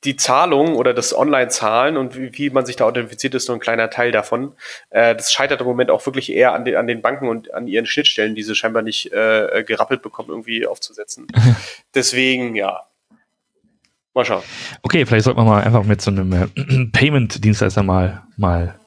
die 0.04 0.16
Zahlung 0.16 0.76
oder 0.76 0.94
das 0.94 1.16
Online-Zahlen 1.16 1.96
und 1.96 2.16
wie, 2.16 2.32
wie, 2.32 2.50
man 2.50 2.64
sich 2.64 2.76
da 2.76 2.86
authentifiziert, 2.86 3.34
ist 3.34 3.48
nur 3.48 3.56
ein 3.58 3.60
kleiner 3.60 3.90
Teil 3.90 4.12
davon. 4.12 4.54
Äh, 4.88 5.14
das 5.14 5.32
scheitert 5.32 5.60
im 5.60 5.66
Moment 5.66 5.90
auch 5.90 6.04
wirklich 6.06 6.32
eher 6.32 6.54
an 6.54 6.64
den, 6.64 6.76
an 6.76 6.86
den 6.86 7.02
Banken 7.02 7.28
und 7.28 7.52
an 7.52 7.68
ihren 7.68 7.86
Schnittstellen, 7.86 8.34
die 8.34 8.42
sie 8.42 8.54
scheinbar 8.54 8.82
nicht 8.82 9.12
äh, 9.12 9.62
gerappelt 9.66 10.00
bekommen, 10.00 10.30
irgendwie 10.30 10.66
aufzusetzen. 10.66 11.26
Deswegen, 11.94 12.54
ja. 12.54 12.80
Mal 14.14 14.24
schauen. 14.24 14.42
Okay, 14.82 15.04
vielleicht 15.04 15.24
sollte 15.24 15.36
man 15.36 15.46
mal 15.46 15.62
einfach 15.62 15.84
mit 15.84 16.00
so 16.00 16.10
einem 16.10 16.32
äh, 16.32 16.46
Payment-Dienstleister 16.92 17.82
mal, 17.82 18.22
mal, 18.36 18.78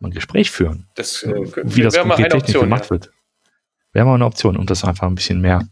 mal 0.00 0.08
ein 0.08 0.14
Gespräch 0.14 0.50
führen. 0.50 0.88
Das, 0.94 1.22
äh, 1.24 1.34
wie 1.62 1.82
das 1.82 1.94
konkret 1.94 2.30
technisch 2.30 2.42
Option, 2.42 2.64
gemacht 2.64 2.84
ja. 2.84 2.90
wird. 2.90 3.10
Wäre 3.92 4.06
mal 4.06 4.14
eine 4.14 4.24
Option, 4.24 4.56
um 4.56 4.66
das 4.66 4.82
einfach 4.84 5.06
ein 5.06 5.14
bisschen 5.14 5.40
mehr 5.40 5.68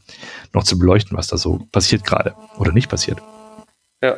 noch 0.52 0.64
zu 0.64 0.78
beleuchten, 0.78 1.16
was 1.16 1.28
da 1.28 1.38
so 1.38 1.66
passiert 1.72 2.04
gerade 2.04 2.34
oder 2.58 2.72
nicht 2.72 2.88
passiert. 2.88 3.20
Ja, 4.02 4.16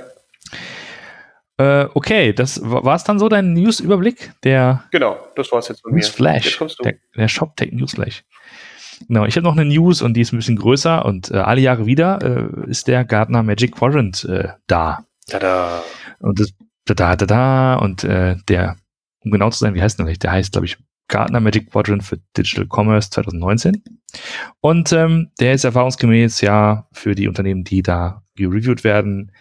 äh, 1.59 1.89
okay, 1.95 2.33
das 2.33 2.61
war 2.63 2.95
es 2.95 3.05
dann 3.05 3.19
so 3.19 3.29
dein 3.29 3.53
News-Überblick? 3.53 4.33
Der 4.45 4.85
genau, 4.91 5.19
das 5.37 5.51
war 5.53 5.59
es 5.59 5.69
jetzt 5.69 5.83
von 5.83 5.93
mir. 5.93 6.03
Flash, 6.03 6.59
der, 6.83 6.95
der 7.17 7.29
ShopTech 7.29 7.73
Newsflash. 7.73 8.25
Genau, 9.07 9.25
ich 9.27 9.37
habe 9.37 9.45
noch 9.45 9.57
eine 9.57 9.65
News 9.65 10.03
und 10.03 10.15
die 10.15 10.23
ist 10.23 10.33
ein 10.33 10.37
bisschen 10.39 10.57
größer 10.57 11.05
und 11.05 11.31
äh, 11.31 11.37
alle 11.37 11.61
Jahre 11.61 11.87
wieder 11.87 12.21
äh, 12.23 12.71
ist 12.71 12.89
der 12.89 13.05
Gartner 13.05 13.43
Magic 13.43 13.75
Quadrant 13.77 14.25
äh, 14.25 14.49
da. 14.67 15.05
Tada. 15.29 15.83
Und 16.21 16.41
das, 16.41 16.53
da, 16.85 16.95
da, 16.95 17.17
da, 17.17 17.75
und 17.77 18.03
äh, 18.05 18.37
der, 18.49 18.77
um 19.21 19.31
genau 19.31 19.51
zu 19.51 19.59
sein, 19.59 19.75
wie 19.75 19.83
heißt 19.83 19.99
der 19.99 20.07
eigentlich? 20.07 20.19
Der 20.19 20.33
heißt, 20.33 20.53
glaube 20.53 20.67
ich, 20.67 20.79
Gartner 21.09 21.41
Magic 21.41 21.71
Quadrant 21.71 22.05
für 22.05 22.19
Digital 22.37 22.67
Commerce 22.67 23.11
2019. 23.11 23.83
Und 24.61 24.93
ähm, 24.93 25.31
der 25.41 25.55
ist 25.55 25.65
erfahrungsgemäß 25.65 26.41
ja 26.41 26.87
für 26.93 27.15
die 27.15 27.29
Unternehmen, 27.29 27.65
die 27.65 27.83
da 27.83 28.23
gereviewt 28.37 28.85
werden, 28.85 29.33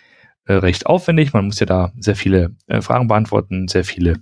äh, 0.48 0.54
recht 0.54 0.86
aufwendig. 0.86 1.34
Man 1.34 1.46
muss 1.46 1.60
ja 1.60 1.66
da 1.66 1.92
sehr 2.00 2.16
viele 2.16 2.56
äh, 2.68 2.82
Fragen 2.82 3.08
beantworten, 3.08 3.68
sehr 3.68 3.84
viele 3.84 4.16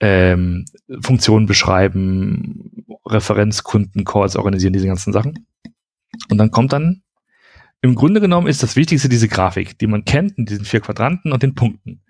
ähm, 0.00 0.64
Funktionen 1.00 1.46
beschreiben, 1.46 2.84
Referenzkunden-Calls 3.06 4.36
organisieren, 4.36 4.72
diese 4.72 4.86
ganzen 4.86 5.12
Sachen. 5.12 5.46
Und 6.30 6.38
dann 6.38 6.50
kommt 6.50 6.72
dann, 6.72 7.02
im 7.82 7.94
Grunde 7.94 8.20
genommen 8.20 8.46
ist 8.46 8.62
das 8.62 8.76
Wichtigste 8.76 9.08
diese 9.08 9.28
Grafik, 9.28 9.78
die 9.78 9.86
man 9.86 10.04
kennt 10.04 10.36
in 10.36 10.44
diesen 10.44 10.64
vier 10.64 10.80
Quadranten 10.80 11.32
und 11.32 11.42
den 11.42 11.54
Punkten. 11.54 12.02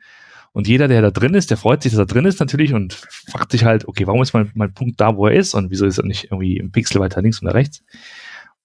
Und 0.53 0.67
jeder, 0.67 0.89
der 0.89 1.01
da 1.01 1.11
drin 1.13 1.35
ist, 1.35 1.51
der 1.51 1.57
freut 1.57 1.83
sich, 1.83 1.93
dass 1.93 2.01
er 2.01 2.07
drin 2.07 2.25
ist 2.25 2.41
natürlich 2.41 2.75
und 2.75 2.95
fragt 2.95 3.53
sich 3.53 3.65
halt, 3.65 3.87
okay, 3.87 4.07
warum 4.09 4.21
ist 4.21 4.33
mein, 4.33 4.51
mein 4.55 4.75
Punkt 4.75 5.01
da, 5.01 5.17
wo 5.17 5.29
er 5.29 5.35
ist 5.35 5.55
und 5.55 5.71
wieso 5.71 5.87
ist 5.87 5.99
er 5.99 6.05
nicht 6.05 6.25
irgendwie 6.25 6.57
im 6.57 6.73
Pixel 6.73 7.01
weiter 7.01 7.23
links 7.23 7.41
oder 7.41 7.55
rechts? 7.55 7.85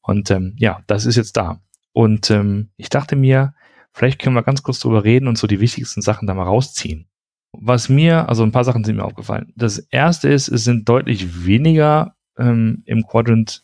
Und 0.02 0.32
ähm, 0.32 0.56
ja, 0.58 0.82
das 0.88 1.06
ist 1.06 1.16
jetzt 1.16 1.38
da. 1.38 1.62
Und 1.94 2.32
ähm, 2.32 2.70
ich 2.76 2.90
dachte 2.90 3.16
mir, 3.16 3.54
Vielleicht 3.96 4.22
können 4.22 4.36
wir 4.36 4.44
ganz 4.44 4.62
kurz 4.62 4.80
drüber 4.80 5.06
reden 5.06 5.30
und 5.30 5.38
so 5.38 5.48
die 5.48 5.62
wichtigsten 5.62 6.02
Sachen 6.02 6.28
da 6.28 6.34
mal 6.34 6.44
rausziehen. 6.44 7.08
Was 7.54 7.88
mir, 7.88 8.28
also 8.28 8.44
ein 8.44 8.52
paar 8.52 8.66
Sachen 8.66 8.84
sind 8.84 8.98
mir 8.98 9.06
aufgefallen. 9.06 9.54
Das 9.56 9.78
erste 9.78 10.28
ist, 10.28 10.50
es 10.50 10.66
sind 10.66 10.90
deutlich 10.90 11.46
weniger 11.46 12.14
ähm, 12.38 12.84
im 12.86 13.08
Quadrant 13.08 13.64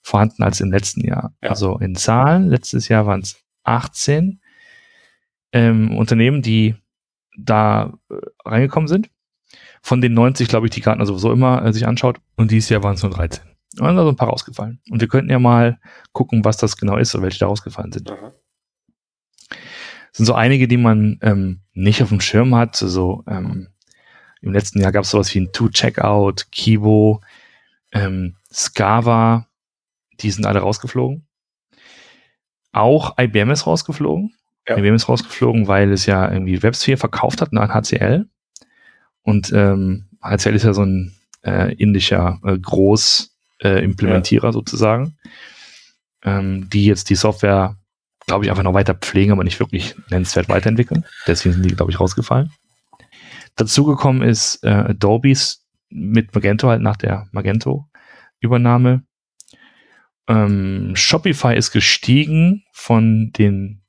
vorhanden 0.00 0.44
als 0.44 0.60
im 0.60 0.70
letzten 0.70 1.00
Jahr. 1.04 1.34
Ja. 1.42 1.50
Also 1.50 1.76
in 1.78 1.96
Zahlen, 1.96 2.46
letztes 2.46 2.86
Jahr 2.86 3.06
waren 3.06 3.22
es 3.22 3.42
18 3.64 4.40
ähm, 5.50 5.96
Unternehmen, 5.96 6.40
die 6.40 6.76
da 7.36 7.94
äh, 8.10 8.14
reingekommen 8.44 8.86
sind. 8.86 9.10
Von 9.82 10.00
den 10.00 10.14
90, 10.14 10.46
glaube 10.46 10.68
ich, 10.68 10.70
die 10.70 10.82
Gartner 10.82 11.04
sowieso 11.04 11.32
immer 11.32 11.64
äh, 11.64 11.72
sich 11.72 11.84
anschaut. 11.84 12.20
Und 12.36 12.52
dieses 12.52 12.70
Jahr 12.70 12.84
waren 12.84 12.94
es 12.94 13.02
nur 13.02 13.10
13. 13.10 13.42
Da 13.72 13.88
sind 13.88 13.98
also 13.98 14.10
ein 14.10 14.16
paar 14.16 14.28
rausgefallen. 14.28 14.80
Und 14.88 15.00
wir 15.00 15.08
könnten 15.08 15.32
ja 15.32 15.40
mal 15.40 15.80
gucken, 16.12 16.44
was 16.44 16.58
das 16.58 16.76
genau 16.76 16.96
ist 16.96 17.12
oder 17.16 17.24
welche 17.24 17.40
da 17.40 17.46
rausgefallen 17.46 17.90
sind. 17.90 18.08
Aha 18.08 18.34
sind 20.14 20.26
so 20.26 20.34
einige, 20.34 20.68
die 20.68 20.76
man 20.76 21.18
ähm, 21.22 21.60
nicht 21.72 22.02
auf 22.02 22.08
dem 22.08 22.20
Schirm 22.20 22.54
hat. 22.54 22.76
So 22.76 23.24
ähm, 23.26 23.68
im 24.40 24.52
letzten 24.52 24.80
Jahr 24.80 24.92
gab 24.92 25.02
es 25.04 25.10
sowas 25.10 25.34
wie 25.34 25.40
ein 25.40 25.52
Two-Checkout, 25.52 26.52
Kibo, 26.52 27.20
ähm, 27.92 28.36
Scava, 28.52 29.48
die 30.20 30.30
sind 30.30 30.46
alle 30.46 30.60
rausgeflogen. 30.60 31.26
auch 32.72 33.18
IBM 33.18 33.50
ist 33.50 33.66
rausgeflogen. 33.66 34.34
Ja. 34.68 34.78
IBM 34.78 34.94
ist 34.94 35.08
rausgeflogen, 35.08 35.66
weil 35.66 35.92
es 35.92 36.06
ja 36.06 36.30
irgendwie 36.30 36.62
WebSphere 36.62 36.96
verkauft 36.96 37.40
hat 37.40 37.52
an 37.52 37.74
HCL. 37.74 38.26
Und 39.22 39.52
ähm, 39.52 40.06
HCL 40.22 40.54
ist 40.54 40.64
ja 40.64 40.74
so 40.74 40.84
ein 40.84 41.12
äh, 41.42 41.74
indischer 41.74 42.40
äh, 42.44 42.56
Großimplementierer 42.56 44.44
äh, 44.44 44.48
ja. 44.48 44.52
sozusagen, 44.52 45.16
ähm, 46.22 46.68
die 46.70 46.84
jetzt 46.84 47.10
die 47.10 47.16
Software, 47.16 47.76
glaube 48.26 48.44
ich, 48.44 48.50
einfach 48.50 48.62
noch 48.62 48.74
weiter 48.74 48.94
pflegen, 48.94 49.32
aber 49.32 49.44
nicht 49.44 49.60
wirklich 49.60 49.94
nennenswert 50.10 50.48
weiterentwickeln. 50.48 51.04
Deswegen 51.26 51.54
sind 51.54 51.64
die, 51.64 51.74
glaube 51.74 51.92
ich, 51.92 52.00
rausgefallen. 52.00 52.50
Dazugekommen 53.56 54.22
ist 54.22 54.64
äh, 54.64 54.70
Adobe's 54.70 55.64
mit 55.90 56.34
Magento 56.34 56.68
halt 56.68 56.82
nach 56.82 56.96
der 56.96 57.28
Magento-Übernahme. 57.32 59.04
Ähm, 60.26 60.96
Shopify 60.96 61.54
ist 61.54 61.70
gestiegen 61.70 62.64
von 62.72 63.32
den 63.32 63.82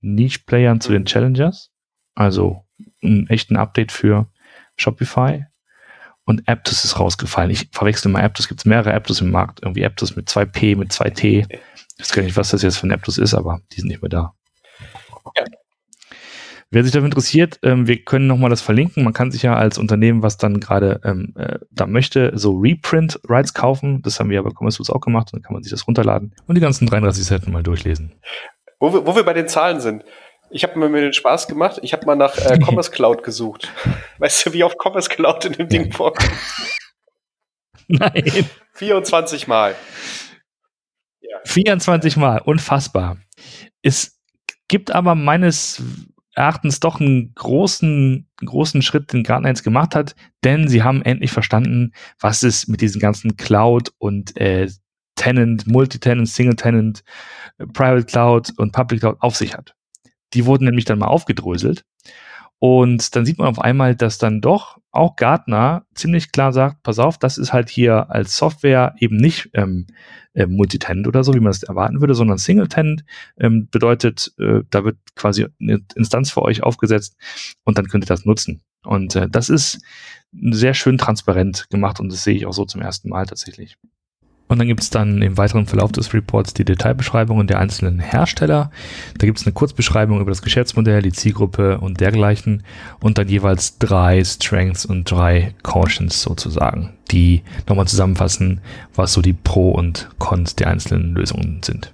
Niche-Playern 0.00 0.80
zu 0.80 0.92
den 0.92 1.06
Challengers. 1.06 1.70
Also 2.14 2.64
ein 3.02 3.28
echten 3.28 3.56
Update 3.56 3.92
für 3.92 4.30
Shopify. 4.76 5.46
Und 6.24 6.46
Aptos 6.46 6.84
ist 6.84 6.98
rausgefallen. 6.98 7.50
Ich 7.50 7.70
verwechsel 7.72 8.12
mal 8.12 8.22
Aptos. 8.22 8.48
Gibt 8.48 8.66
mehrere 8.66 8.92
Aptos 8.92 9.22
im 9.22 9.30
Markt. 9.30 9.62
Irgendwie 9.62 9.86
Aptos 9.86 10.14
mit 10.14 10.28
2P, 10.28 10.76
mit 10.76 10.92
2T. 10.92 11.46
Ich 11.98 12.04
weiß 12.04 12.12
gar 12.12 12.22
nicht, 12.22 12.36
was 12.36 12.50
das 12.50 12.62
jetzt 12.62 12.78
für 12.78 12.86
ein 12.86 12.92
Aptos 12.92 13.18
ist, 13.18 13.34
aber 13.34 13.60
die 13.72 13.80
sind 13.80 13.88
nicht 13.88 14.02
mehr 14.02 14.08
da. 14.08 14.34
Ja. 15.36 15.44
Wer 16.70 16.84
sich 16.84 16.92
dafür 16.92 17.06
interessiert, 17.06 17.58
ähm, 17.62 17.86
wir 17.86 18.04
können 18.04 18.26
nochmal 18.26 18.50
das 18.50 18.60
verlinken. 18.60 19.02
Man 19.02 19.14
kann 19.14 19.30
sich 19.30 19.42
ja 19.42 19.56
als 19.56 19.78
Unternehmen, 19.78 20.22
was 20.22 20.36
dann 20.36 20.60
gerade 20.60 21.00
ähm, 21.02 21.32
äh, 21.36 21.58
da 21.70 21.86
möchte, 21.86 22.32
so 22.34 22.58
Reprint-Rights 22.58 23.54
kaufen. 23.54 24.02
Das 24.02 24.20
haben 24.20 24.28
wir 24.28 24.38
aber 24.38 24.50
Commerce 24.50 24.82
auch 24.94 25.00
gemacht. 25.00 25.30
Dann 25.32 25.40
kann 25.40 25.54
man 25.54 25.62
sich 25.62 25.72
das 25.72 25.86
runterladen 25.86 26.34
und 26.46 26.54
die 26.54 26.60
ganzen 26.60 26.86
33 26.86 27.24
Seiten 27.24 27.52
mal 27.52 27.62
durchlesen. 27.62 28.20
Wo 28.78 28.92
wir, 28.92 29.06
wo 29.06 29.16
wir 29.16 29.22
bei 29.22 29.32
den 29.32 29.48
Zahlen 29.48 29.80
sind. 29.80 30.04
Ich 30.50 30.62
habe 30.62 30.78
mir 30.78 31.00
den 31.00 31.14
Spaß 31.14 31.48
gemacht. 31.48 31.80
Ich 31.82 31.94
habe 31.94 32.04
mal 32.04 32.16
nach 32.16 32.36
äh, 32.36 32.58
Commerce 32.64 32.90
Cloud 32.90 33.22
gesucht. 33.22 33.72
Weißt 34.18 34.44
du, 34.44 34.52
wie 34.52 34.62
oft 34.62 34.76
Commerce 34.78 35.08
Cloud 35.08 35.46
in 35.46 35.54
dem 35.54 35.68
Ding 35.68 35.90
vorkommt? 35.90 36.30
Nein. 37.88 38.46
24 38.74 39.48
Mal. 39.48 39.74
Ja. 41.48 41.54
24 41.54 42.16
Mal, 42.16 42.40
unfassbar. 42.40 43.18
Es 43.82 44.20
gibt 44.68 44.90
aber 44.90 45.14
meines 45.14 45.82
Erachtens 46.34 46.78
doch 46.78 47.00
einen 47.00 47.34
großen, 47.34 48.28
großen 48.36 48.82
Schritt, 48.82 49.12
den 49.12 49.24
Gartner 49.24 49.48
jetzt 49.48 49.64
gemacht 49.64 49.94
hat, 49.96 50.14
denn 50.44 50.68
sie 50.68 50.82
haben 50.82 51.02
endlich 51.02 51.32
verstanden, 51.32 51.92
was 52.20 52.42
es 52.44 52.68
mit 52.68 52.80
diesen 52.80 53.00
ganzen 53.00 53.36
Cloud 53.36 53.92
und 53.98 54.36
äh, 54.36 54.68
Tenant, 55.16 55.66
Multi-Tenant, 55.66 56.28
Single-Tenant, 56.28 57.02
Private 57.72 58.06
Cloud 58.06 58.52
und 58.56 58.72
Public 58.72 59.00
Cloud 59.00 59.16
auf 59.18 59.34
sich 59.34 59.54
hat. 59.54 59.74
Die 60.32 60.46
wurden 60.46 60.64
nämlich 60.64 60.84
dann 60.84 61.00
mal 61.00 61.08
aufgedröselt. 61.08 61.84
Und 62.60 63.16
dann 63.16 63.24
sieht 63.24 63.38
man 63.38 63.48
auf 63.48 63.60
einmal, 63.60 63.96
dass 63.96 64.18
dann 64.18 64.40
doch 64.40 64.78
auch 64.98 65.16
Gartner 65.16 65.86
ziemlich 65.94 66.32
klar 66.32 66.52
sagt, 66.52 66.82
pass 66.82 66.98
auf, 66.98 67.18
das 67.18 67.38
ist 67.38 67.52
halt 67.52 67.68
hier 67.68 68.10
als 68.10 68.36
Software 68.36 68.94
eben 68.98 69.16
nicht 69.16 69.50
ähm, 69.54 69.86
äh, 70.34 70.46
Multitenant 70.46 71.06
oder 71.06 71.24
so, 71.24 71.34
wie 71.34 71.40
man 71.40 71.50
es 71.50 71.62
erwarten 71.62 72.00
würde, 72.00 72.14
sondern 72.14 72.38
Single-Tenant 72.38 73.04
ähm, 73.38 73.68
bedeutet, 73.70 74.32
äh, 74.38 74.60
da 74.70 74.84
wird 74.84 74.98
quasi 75.16 75.46
eine 75.60 75.80
Instanz 75.94 76.30
für 76.30 76.42
euch 76.42 76.62
aufgesetzt 76.62 77.16
und 77.64 77.78
dann 77.78 77.88
könnt 77.88 78.04
ihr 78.04 78.08
das 78.08 78.24
nutzen. 78.24 78.62
Und 78.84 79.16
äh, 79.16 79.28
das 79.28 79.48
ist 79.48 79.80
sehr 80.32 80.74
schön 80.74 80.98
transparent 80.98 81.68
gemacht 81.70 82.00
und 82.00 82.12
das 82.12 82.22
sehe 82.24 82.36
ich 82.36 82.46
auch 82.46 82.52
so 82.52 82.64
zum 82.64 82.80
ersten 82.80 83.08
Mal 83.08 83.26
tatsächlich. 83.26 83.76
Und 84.48 84.58
dann 84.58 84.66
gibt 84.66 84.80
es 84.80 84.90
dann 84.90 85.20
im 85.20 85.36
weiteren 85.36 85.66
Verlauf 85.66 85.92
des 85.92 86.12
Reports 86.14 86.54
die 86.54 86.64
Detailbeschreibungen 86.64 87.46
der 87.46 87.60
einzelnen 87.60 88.00
Hersteller. 88.00 88.70
Da 89.18 89.26
gibt 89.26 89.38
es 89.38 89.46
eine 89.46 89.52
Kurzbeschreibung 89.52 90.20
über 90.20 90.30
das 90.30 90.42
Geschäftsmodell, 90.42 91.02
die 91.02 91.12
Zielgruppe 91.12 91.78
und 91.78 92.00
dergleichen. 92.00 92.62
Und 93.00 93.18
dann 93.18 93.28
jeweils 93.28 93.78
drei 93.78 94.24
Strengths 94.24 94.86
und 94.86 95.10
drei 95.10 95.54
Cautions 95.62 96.22
sozusagen, 96.22 96.94
die 97.10 97.42
nochmal 97.68 97.86
zusammenfassen, 97.86 98.60
was 98.94 99.12
so 99.12 99.20
die 99.20 99.34
Pro 99.34 99.70
und 99.70 100.08
Cons 100.18 100.56
der 100.56 100.68
einzelnen 100.68 101.14
Lösungen 101.14 101.62
sind. 101.62 101.92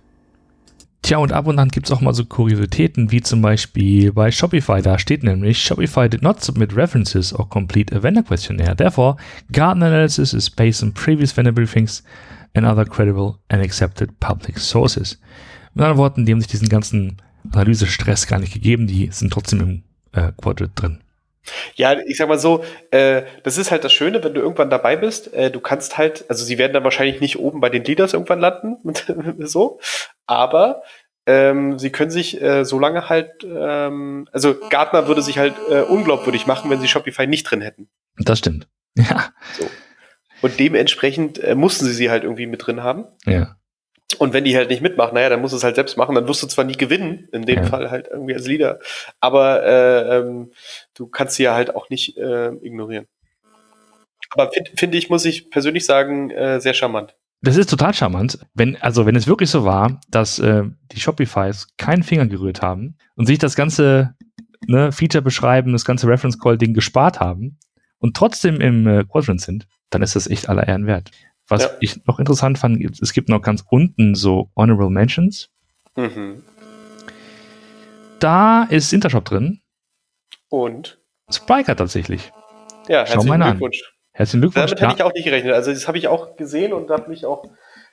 Tja, 1.05 1.19
und 1.19 1.33
ab 1.35 1.47
und 1.47 1.59
an 1.59 1.69
gibt 1.69 1.87
es 1.87 1.93
auch 1.93 2.01
mal 2.01 2.15
so 2.15 2.25
Kuriositäten, 2.25 3.11
wie 3.11 3.21
zum 3.21 3.43
Beispiel 3.43 4.11
bei 4.11 4.31
Shopify. 4.31 4.81
Da 4.81 4.99
steht 4.99 5.23
nämlich, 5.23 5.63
Shopify 5.63 6.09
did 6.09 6.23
not 6.23 6.43
submit 6.43 6.75
references 6.75 7.35
or 7.35 7.47
complete 7.47 7.95
a 7.95 8.03
vendor 8.03 8.23
questionnaire. 8.23 8.75
Therefore, 8.75 9.17
Gartner 9.53 9.89
analysis 9.89 10.33
is 10.33 10.49
based 10.49 10.83
on 10.83 10.95
previous 10.95 11.37
vendor 11.37 11.53
briefings 11.53 12.03
and 12.55 12.67
other 12.67 12.85
credible 12.85 13.41
and 13.49 13.63
accepted 13.63 14.19
public 14.21 14.59
sources. 14.59 15.21
Mit 15.75 15.83
anderen 15.83 15.99
Worten, 15.99 16.25
die 16.25 16.33
haben 16.33 16.41
sich 16.41 16.51
diesen 16.51 16.69
ganzen 16.69 17.21
Analyse-Stress 17.53 18.27
gar 18.27 18.39
nicht 18.39 18.55
gegeben, 18.55 18.87
die 18.87 19.11
sind 19.13 19.33
trotzdem 19.33 19.61
im 19.61 19.83
äh, 20.13 20.33
Quadrant 20.41 20.81
drin. 20.81 21.01
Ja, 21.75 21.99
ich 22.07 22.17
sag 22.17 22.29
mal 22.29 22.39
so, 22.39 22.65
äh, 22.91 23.23
das 23.43 23.59
ist 23.59 23.71
halt 23.71 23.85
das 23.85 23.93
Schöne, 23.93 24.25
wenn 24.25 24.33
du 24.33 24.41
irgendwann 24.41 24.71
dabei 24.71 24.97
bist, 24.97 25.35
äh, 25.35 25.51
du 25.51 25.61
kannst 25.61 25.99
halt, 25.99 26.25
also 26.31 26.43
sie 26.45 26.57
werden 26.57 26.73
dann 26.73 26.85
wahrscheinlich 26.85 27.21
nicht 27.21 27.39
oben 27.39 27.61
bei 27.61 27.69
den 27.69 27.85
Leaders 27.85 28.15
irgendwann 28.15 28.41
landen, 28.41 28.79
so, 29.47 29.79
aber 30.27 30.83
ähm, 31.27 31.79
sie 31.79 31.91
können 31.91 32.11
sich 32.11 32.41
äh, 32.41 32.65
so 32.65 32.79
lange 32.79 33.09
halt, 33.09 33.45
ähm, 33.45 34.27
also 34.33 34.55
Gartner 34.71 35.07
würde 35.07 35.23
sich 35.23 35.39
halt 35.39 35.55
äh, 35.71 35.81
unglaubwürdig 35.81 36.47
machen, 36.47 36.71
wenn 36.71 36.81
sie 36.81 36.89
Shopify 36.89 37.27
nicht 37.27 37.45
drin 37.45 37.61
hätten. 37.61 37.89
Das 38.17 38.39
stimmt. 38.39 38.69
Ja. 38.97 39.33
So. 39.59 39.69
Und 40.45 40.61
dementsprechend 40.61 41.43
äh, 41.43 41.55
mussten 41.55 41.87
sie 41.87 41.95
sie 41.95 42.11
halt 42.11 42.23
irgendwie 42.23 42.47
mit 42.47 42.67
drin 42.67 42.83
haben. 42.83 43.07
Ja. 43.25 43.57
Und 44.19 44.35
wenn 44.35 44.45
die 44.45 44.55
halt 44.55 44.69
nicht 44.69 44.83
mitmachen, 44.83 45.15
naja, 45.15 45.31
dann 45.31 45.41
musst 45.41 45.55
du 45.55 45.57
es 45.57 45.65
halt 45.65 45.75
selbst 45.75 45.97
machen. 45.97 46.15
Dann 46.15 46.29
wirst 46.29 46.43
du 46.43 46.47
zwar 46.47 46.67
nie 46.67 46.77
gewinnen, 46.77 47.31
in 47.33 47.47
dem 47.47 47.63
ja. 47.63 47.65
Fall 47.65 47.91
halt 47.91 48.09
irgendwie 48.11 48.35
als 48.35 48.47
Leader, 48.47 48.79
aber 49.21 49.65
äh, 49.65 50.19
ähm, 50.19 50.53
du 50.93 51.07
kannst 51.07 51.37
sie 51.37 51.45
ja 51.45 51.55
halt 51.55 51.75
auch 51.75 51.89
nicht 51.89 52.19
äh, 52.19 52.49
ignorieren. 52.57 53.07
Aber 54.33 54.53
finde 54.53 54.71
find 54.77 54.95
ich, 54.95 55.09
muss 55.09 55.25
ich 55.25 55.49
persönlich 55.49 55.87
sagen, 55.87 56.31
äh, 56.31 56.61
sehr 56.61 56.75
charmant. 56.75 57.17
Das 57.41 57.57
ist 57.57 57.71
total 57.71 57.95
charmant. 57.95 58.39
Wenn, 58.53 58.77
also 58.83 59.07
wenn 59.07 59.17
es 59.17 59.27
wirklich 59.27 59.49
so 59.49 59.65
war, 59.65 59.99
dass 60.11 60.39
äh, 60.41 60.65
die 60.93 61.01
Shopifys 61.01 61.69
keinen 61.79 62.03
Finger 62.03 62.27
gerührt 62.27 62.61
haben 62.61 62.99
und 63.15 63.25
sich 63.25 63.39
das 63.39 63.57
ganze 63.57 64.15
ne, 64.67 64.93
Feature 64.93 65.23
beschreiben, 65.23 65.73
das 65.73 65.87
ganze 65.87 66.07
Reference 66.07 66.39
Call 66.39 66.59
Ding 66.59 66.75
gespart 66.75 67.19
haben 67.19 67.57
und 68.05 68.15
trotzdem 68.15 68.61
im 68.61 68.87
äh, 68.87 69.03
Quadrant 69.05 69.41
sind, 69.41 69.67
dann 69.89 70.03
ist 70.03 70.15
das 70.15 70.27
echt 70.27 70.51
aller 70.51 70.69
Ehren 70.69 70.87
wert. 70.87 71.11
Was 71.49 71.63
ja. 71.63 71.71
ich 71.81 72.05
noch 72.05 72.19
interessant 72.19 72.59
fand, 72.59 72.79
es 73.01 73.15
gibt 73.15 73.31
noch 73.31 73.41
ganz 73.41 73.65
unten 73.71 74.15
so 74.15 74.51
Honorable 74.55 74.91
Mentions. 74.91 75.49
Mhm. 75.97 76.43
Da 78.21 78.65
ist 78.65 78.93
Intershop 78.93 79.25
drin. 79.25 79.63
Und? 80.51 80.99
Spriker 81.31 81.75
tatsächlich. 81.77 82.31
Ja, 82.89 83.07
Schau 83.07 83.15
herzlichen 83.15 83.41
Glückwunsch. 83.41 83.83
An. 83.83 83.95
Herzlichen 84.13 84.41
Glückwunsch. 84.43 84.71
Damit 84.73 84.83
hätte 84.83 84.95
ich 84.97 85.03
auch 85.03 85.15
nicht 85.15 85.25
gerechnet. 85.25 85.55
Also 85.55 85.73
das 85.73 85.89
habe 85.89 85.97
ich 85.97 86.09
auch 86.09 86.37
gesehen 86.37 86.75
und 86.75 86.91
habe 86.91 87.09
mich 87.09 87.25
auch 87.25 87.47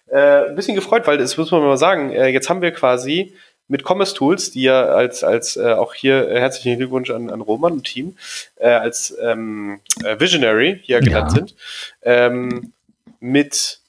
äh, 0.08 0.50
ein 0.50 0.56
bisschen 0.56 0.76
gefreut, 0.76 1.08
weil 1.08 1.20
das 1.20 1.38
muss 1.38 1.52
man 1.52 1.62
mal 1.62 1.78
sagen, 1.78 2.12
äh, 2.12 2.28
jetzt 2.28 2.50
haben 2.50 2.62
wir 2.62 2.72
quasi 2.72 3.34
mit 3.72 3.86
Commerce 3.88 4.14
Tools, 4.14 4.52
die 4.52 4.64
ja 4.64 4.84
als, 4.84 5.24
als 5.24 5.56
äh, 5.56 5.72
auch 5.72 5.94
hier 5.94 6.30
äh, 6.30 6.40
herzlichen 6.42 6.78
Glückwunsch 6.78 7.10
an, 7.10 7.30
an 7.30 7.40
Roman 7.40 7.72
und 7.72 7.86
Team, 7.86 8.18
äh, 8.58 8.68
als 8.68 9.16
ähm, 9.22 9.80
äh, 10.04 10.20
Visionary 10.20 10.82
hier 10.84 11.00
genannt 11.00 11.32
ja. 11.32 11.38
sind, 11.38 11.56
ähm, 12.02 12.74
mit 13.22 13.80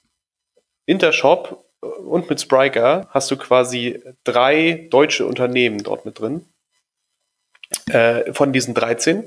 Intershop 0.86 1.64
und 1.80 2.30
mit 2.30 2.40
Spryker 2.40 3.08
hast 3.10 3.28
du 3.32 3.36
quasi 3.36 4.00
drei 4.22 4.86
deutsche 4.88 5.26
Unternehmen 5.26 5.82
dort 5.82 6.06
mit 6.06 6.20
drin. 6.20 6.46
Äh, 7.90 8.32
von 8.32 8.52
diesen 8.52 8.74
13. 8.74 9.24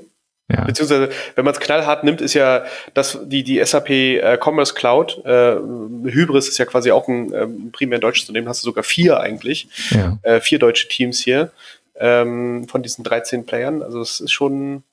Ja. 0.48 0.64
Beziehungsweise, 0.64 1.10
wenn 1.34 1.44
man 1.44 1.56
es 1.56 1.60
knallhart 1.60 2.04
nimmt, 2.04 2.22
ist 2.22 2.36
ja 2.36 2.66
das, 2.94 3.18
die, 3.24 3.44
die 3.44 3.64
SAP 3.66 3.90
äh, 3.90 4.38
Commerce 4.40 4.76
Cloud, 4.76 5.26
äh, 5.26 5.56
Hybris 5.56 6.48
ist 6.48 6.60
ja 6.60 6.66
quasi 6.66 6.92
auch 6.92 7.08
ein 7.08 7.34
ähm, 7.34 7.72
primär 7.72 7.98
deutsches 7.98 8.30
Unternehmen, 8.30 8.48
hast 8.48 8.62
du 8.62 8.66
sogar 8.66 8.84
vier 8.84 9.20
eigentlich, 9.20 9.68
ja. 9.90 10.20
äh, 10.22 10.42
vier 10.42 10.60
deutsche 10.60 10.88
Teams 10.88 11.20
hier 11.20 11.52
ähm, 12.00 12.68
von 12.68 12.84
diesen 12.84 13.04
13 13.04 13.46
Playern. 13.46 13.82
Also 13.82 14.02
es 14.02 14.20
ist 14.20 14.32
schon 14.32 14.84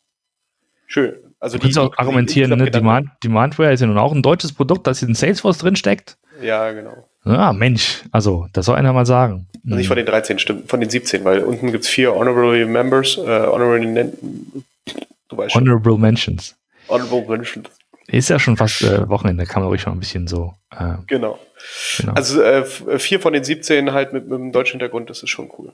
schön. 0.87 1.17
Also 1.39 1.59
du 1.59 1.65
kannst 1.65 1.79
auch 1.79 1.99
argumentieren, 1.99 2.57
ne? 2.57 2.71
Demand, 2.71 3.09
Demandware 3.23 3.73
ist 3.73 3.81
ja 3.81 3.87
nun 3.87 3.99
auch 3.99 4.13
ein 4.13 4.23
deutsches 4.23 4.53
Produkt, 4.53 4.87
das 4.87 5.03
in 5.03 5.15
Salesforce 5.15 5.59
drin 5.59 5.77
steckt. 5.77 6.17
Ja, 6.41 6.71
genau. 6.73 7.09
Ah, 7.25 7.53
Mensch, 7.53 8.03
also, 8.11 8.47
das 8.53 8.67
soll 8.67 8.77
einer 8.77 8.93
mal 8.93 9.07
sagen. 9.07 9.47
Also 9.65 9.77
nicht 9.77 9.89
von 9.89 9.97
den 9.97 10.07
13, 10.07 10.39
stimmt, 10.39 10.69
von 10.69 10.81
den 10.81 10.91
17, 10.91 11.25
weil 11.25 11.41
unten 11.41 11.71
gibt 11.71 11.85
es 11.85 11.91
vier 11.91 12.15
Honorary 12.15 12.65
Members, 12.65 13.17
äh, 13.17 13.21
Honorary 13.21 13.87
Du 15.33 15.39
weißt 15.39 15.55
Honorable 15.55 15.93
schon. 15.93 16.01
Mentions. 16.03 16.57
Honorable 16.89 17.25
Mentions. 17.27 17.71
Ist 18.09 18.29
ja 18.29 18.39
schon 18.39 18.59
fast 18.59 18.83
äh, 18.83 19.09
Wochenende, 19.09 19.47
kann 19.47 19.63
man 19.63 19.71
ruhig 19.71 19.87
mal 19.87 19.93
ein 19.93 19.99
bisschen 19.99 20.27
so. 20.27 20.53
Äh, 20.71 20.97
genau. 21.07 21.39
genau. 21.97 22.13
Also 22.13 22.43
äh, 22.43 22.65
vier 22.99 23.19
von 23.19 23.33
den 23.33 23.45
17 23.45 23.93
halt 23.93 24.13
mit, 24.13 24.29
mit 24.29 24.39
einem 24.39 24.53
deutschen 24.53 24.73
Hintergrund, 24.73 25.09
das 25.09 25.23
ist 25.23 25.31
schon 25.31 25.49
cool. 25.57 25.73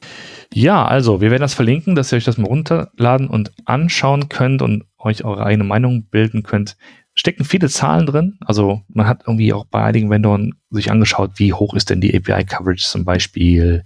Ja, 0.54 0.84
also 0.84 1.20
wir 1.20 1.32
werden 1.32 1.40
das 1.40 1.54
verlinken, 1.54 1.96
dass 1.96 2.12
ihr 2.12 2.16
euch 2.18 2.24
das 2.24 2.38
mal 2.38 2.46
runterladen 2.46 3.28
und 3.28 3.52
anschauen 3.64 4.28
könnt 4.28 4.62
und 4.62 4.84
euch 4.98 5.24
eure 5.24 5.44
eigene 5.44 5.64
Meinung 5.64 6.04
bilden 6.04 6.44
könnt. 6.44 6.76
Stecken 7.14 7.44
viele 7.44 7.68
Zahlen 7.68 8.06
drin. 8.06 8.38
Also 8.46 8.82
man 8.86 9.08
hat 9.08 9.22
irgendwie 9.26 9.52
auch 9.52 9.64
bei 9.64 9.82
einigen 9.82 10.08
Vendoren 10.08 10.54
sich 10.70 10.92
angeschaut, 10.92 11.32
wie 11.36 11.52
hoch 11.52 11.74
ist 11.74 11.90
denn 11.90 12.00
die 12.00 12.14
API-Coverage 12.14 12.86
zum 12.86 13.04
Beispiel 13.04 13.82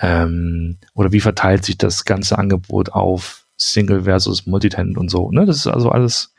Ähm, 0.00 0.78
oder 0.94 1.10
wie 1.12 1.20
verteilt 1.20 1.64
sich 1.64 1.76
das 1.76 2.04
ganze 2.04 2.38
Angebot 2.38 2.90
auf 2.90 3.37
Single 3.58 4.04
versus 4.04 4.46
Multitenant 4.46 4.96
und 4.96 5.10
so. 5.10 5.30
Ne? 5.30 5.44
Das 5.44 5.56
ist 5.56 5.66
also 5.66 5.90
alles 5.90 6.32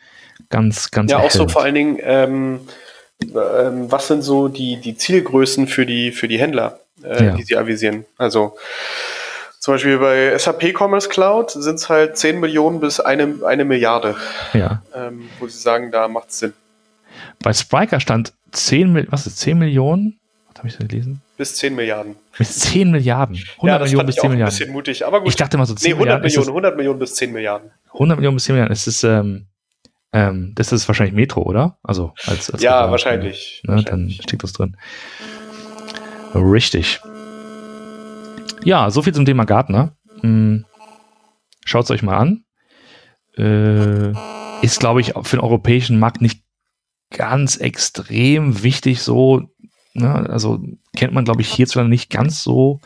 ganz, 0.49 0.89
ganz 0.91 1.11
Ja, 1.11 1.19
auch 1.19 1.31
so 1.31 1.47
vor 1.47 1.63
allen 1.63 1.75
Dingen, 1.75 1.99
ähm, 2.01 2.61
ähm, 3.21 3.91
was 3.91 4.07
sind 4.07 4.21
so 4.21 4.47
die, 4.47 4.77
die 4.77 4.95
Zielgrößen 4.95 5.67
für 5.67 5.85
die, 5.85 6.11
für 6.11 6.27
die 6.27 6.39
Händler, 6.39 6.79
äh, 7.03 7.25
ja. 7.25 7.35
die 7.35 7.43
sie 7.43 7.57
avisieren? 7.57 8.05
Also 8.17 8.55
zum 9.59 9.73
Beispiel 9.73 9.97
bei 9.97 10.37
SAP 10.37 10.73
Commerce 10.73 11.09
Cloud 11.09 11.51
sind 11.51 11.75
es 11.75 11.89
halt 11.89 12.17
10 12.17 12.39
Millionen 12.39 12.79
bis 12.79 12.99
eine, 13.01 13.35
eine 13.45 13.65
Milliarde, 13.65 14.15
ja. 14.53 14.81
ähm, 14.95 15.29
wo 15.39 15.47
sie 15.47 15.59
sagen, 15.59 15.91
da 15.91 16.07
macht 16.07 16.29
es 16.29 16.39
Sinn. 16.39 16.53
Bei 17.43 17.51
Spriker 17.51 17.99
stand 17.99 18.33
10, 18.51 19.07
was 19.09 19.27
ist 19.27 19.39
10 19.39 19.59
Millionen? 19.59 20.17
Was 20.47 20.59
habe 20.59 20.67
ich 20.69 20.77
da 20.77 20.85
gelesen? 20.85 21.21
Bis 21.39 21.55
10 21.55 21.73
Milliarden. 21.73 22.17
Bis 22.37 22.59
10 22.59 22.91
Milliarden. 22.91 23.37
100 23.37 23.63
ja, 23.63 23.79
das 23.79 23.87
Millionen 23.87 24.07
bis 24.07 24.15
10 24.15 24.29
Milliarden. 24.29 24.53
Ein 24.53 24.57
bisschen 24.57 24.73
mutig, 24.73 25.05
aber 25.05 25.21
gut. 25.21 25.29
Ich 25.29 25.37
dachte 25.37 25.55
immer 25.55 25.65
so 25.65 25.73
10 25.73 25.87
nee, 25.87 25.93
100 25.93 26.21
Milliarden. 26.21 26.25
Millionen, 26.25 26.49
100 26.49 26.75
Millionen 26.75 26.99
bis 26.99 27.15
10 27.15 27.31
Milliarden. 27.31 27.71
100 27.93 28.17
Millionen 28.17 28.35
bis 28.35 28.43
10 28.43 28.55
Milliarden. 28.55 28.73
Es 28.73 28.87
ist, 28.87 29.03
ähm, 29.05 29.47
ähm, 30.11 30.51
das 30.55 30.73
ist 30.73 30.85
wahrscheinlich 30.89 31.15
Metro, 31.15 31.43
oder? 31.43 31.77
Also 31.81 32.11
als, 32.25 32.49
als 32.51 32.61
ja, 32.61 32.91
wahrscheinlich, 32.91 33.61
ne, 33.63 33.75
wahrscheinlich. 33.75 34.17
Dann 34.17 34.23
steckt 34.27 34.43
das 34.43 34.51
drin. 34.51 34.75
Richtig. 36.35 36.99
Ja, 38.65 38.91
so 38.91 39.01
viel 39.01 39.13
zum 39.13 39.23
Thema 39.23 39.45
Gartner. 39.45 39.95
Hm. 40.19 40.65
Schaut 41.63 41.85
es 41.85 41.91
euch 41.91 42.03
mal 42.03 42.17
an. 42.17 42.43
Äh, 43.37 44.11
ist, 44.61 44.81
glaube 44.81 44.99
ich, 44.99 45.13
für 45.21 45.37
den 45.37 45.39
europäischen 45.39 45.99
Markt 45.99 46.21
nicht 46.21 46.43
ganz 47.11 47.55
extrem 47.55 48.61
wichtig 48.61 49.01
so. 49.01 49.49
Ne? 49.93 50.13
Also 50.29 50.63
kennt 50.95 51.13
man, 51.13 51.25
glaube 51.25 51.41
ich, 51.41 51.51
hierzulande 51.51 51.89
nicht 51.89 52.09
ganz 52.09 52.43
so 52.43 52.79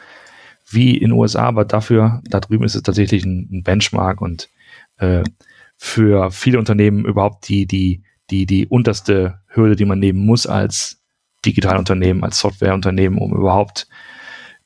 wie 0.70 0.98
in 0.98 1.10
den 1.10 1.20
USA, 1.20 1.44
aber 1.44 1.66
dafür, 1.66 2.22
da 2.26 2.40
drüben 2.40 2.64
ist 2.64 2.76
es 2.76 2.84
tatsächlich 2.84 3.26
ein, 3.26 3.50
ein 3.52 3.64
Benchmark 3.64 4.22
und 4.22 4.50
äh, 4.98 5.24
für 5.78 6.32
viele 6.32 6.60
Unternehmen 6.60 7.06
überhaupt 7.06 7.48
die, 7.50 7.66
die, 7.66 8.04
die, 8.30 8.46
die 8.46 8.68
unterste 8.68 9.40
Hürde, 9.48 9.76
die 9.76 9.86
man 9.86 10.00
nehmen 10.00 10.26
muss 10.26 10.48
als 10.48 11.02
Digitalunternehmen, 11.46 12.24
als 12.24 12.40
Softwareunternehmen, 12.40 13.20
um 13.20 13.36
überhaupt 13.36 13.88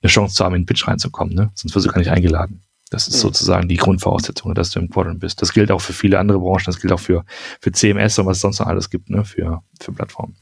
eine 0.01 0.10
Chance 0.10 0.36
zu 0.36 0.46
haben, 0.46 0.56
in 0.56 0.62
den 0.62 0.65
Pitch 0.67 0.88
reinzukommen. 0.88 1.34
Ne? 1.34 1.51
Sonst 1.56 1.74
wirst 1.75 1.88
du 1.88 1.89
gar 1.89 2.00
nicht 2.00 2.12
eingeladen. 2.12 2.62
Das 2.89 3.08
ist 3.08 3.17
mhm. 3.17 3.22
sozusagen 3.22 3.67
die 3.67 3.77
Grundvoraussetzung, 3.77 4.53
dass 4.53 4.70
du 4.70 4.79
im 4.79 4.89
Quadrant 4.89 5.20
bist. 5.20 5.41
Das 5.41 5.51
gilt 5.51 5.72
auch 5.72 5.82
für 5.82 5.94
viele 5.94 6.20
andere 6.20 6.39
Branchen, 6.39 6.65
das 6.65 6.79
gilt 6.79 6.94
auch 6.94 7.00
für, 7.00 7.25
für 7.60 7.72
CMS 7.72 8.20
und 8.20 8.27
was 8.27 8.38
es 8.38 8.41
sonst 8.41 8.60
noch 8.60 8.67
alles 8.67 8.89
gibt, 8.89 9.10
ne? 9.10 9.25
für, 9.25 9.63
für 9.82 9.91
Plattformen. 9.91 10.36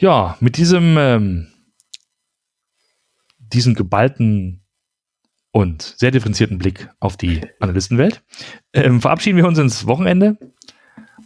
Ja, 0.00 0.36
mit 0.38 0.56
diesem, 0.56 0.96
ähm, 0.96 1.48
diesen 3.38 3.74
geballten 3.74 4.62
und 5.50 5.82
sehr 5.82 6.12
differenzierten 6.12 6.58
Blick 6.58 6.88
auf 7.00 7.16
die 7.16 7.40
Analystenwelt 7.58 8.22
ähm, 8.72 9.00
verabschieden 9.00 9.36
wir 9.36 9.46
uns 9.46 9.58
ins 9.58 9.86
Wochenende. 9.86 10.38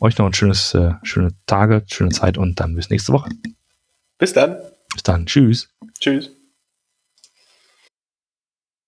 Euch 0.01 0.17
noch 0.17 0.27
ein 0.27 0.33
schönes, 0.33 0.73
äh, 0.73 0.95
schöne 1.03 1.33
Tage, 1.45 1.85
schöne 1.87 2.11
Zeit 2.11 2.39
und 2.39 2.61
dann 2.61 2.75
bis 2.75 2.89
nächste 2.89 3.13
Woche. 3.13 3.29
Bis 4.17 4.33
dann. 4.33 4.57
Bis 4.95 5.03
dann. 5.03 5.27
Tschüss. 5.27 5.69
Tschüss. 6.01 6.31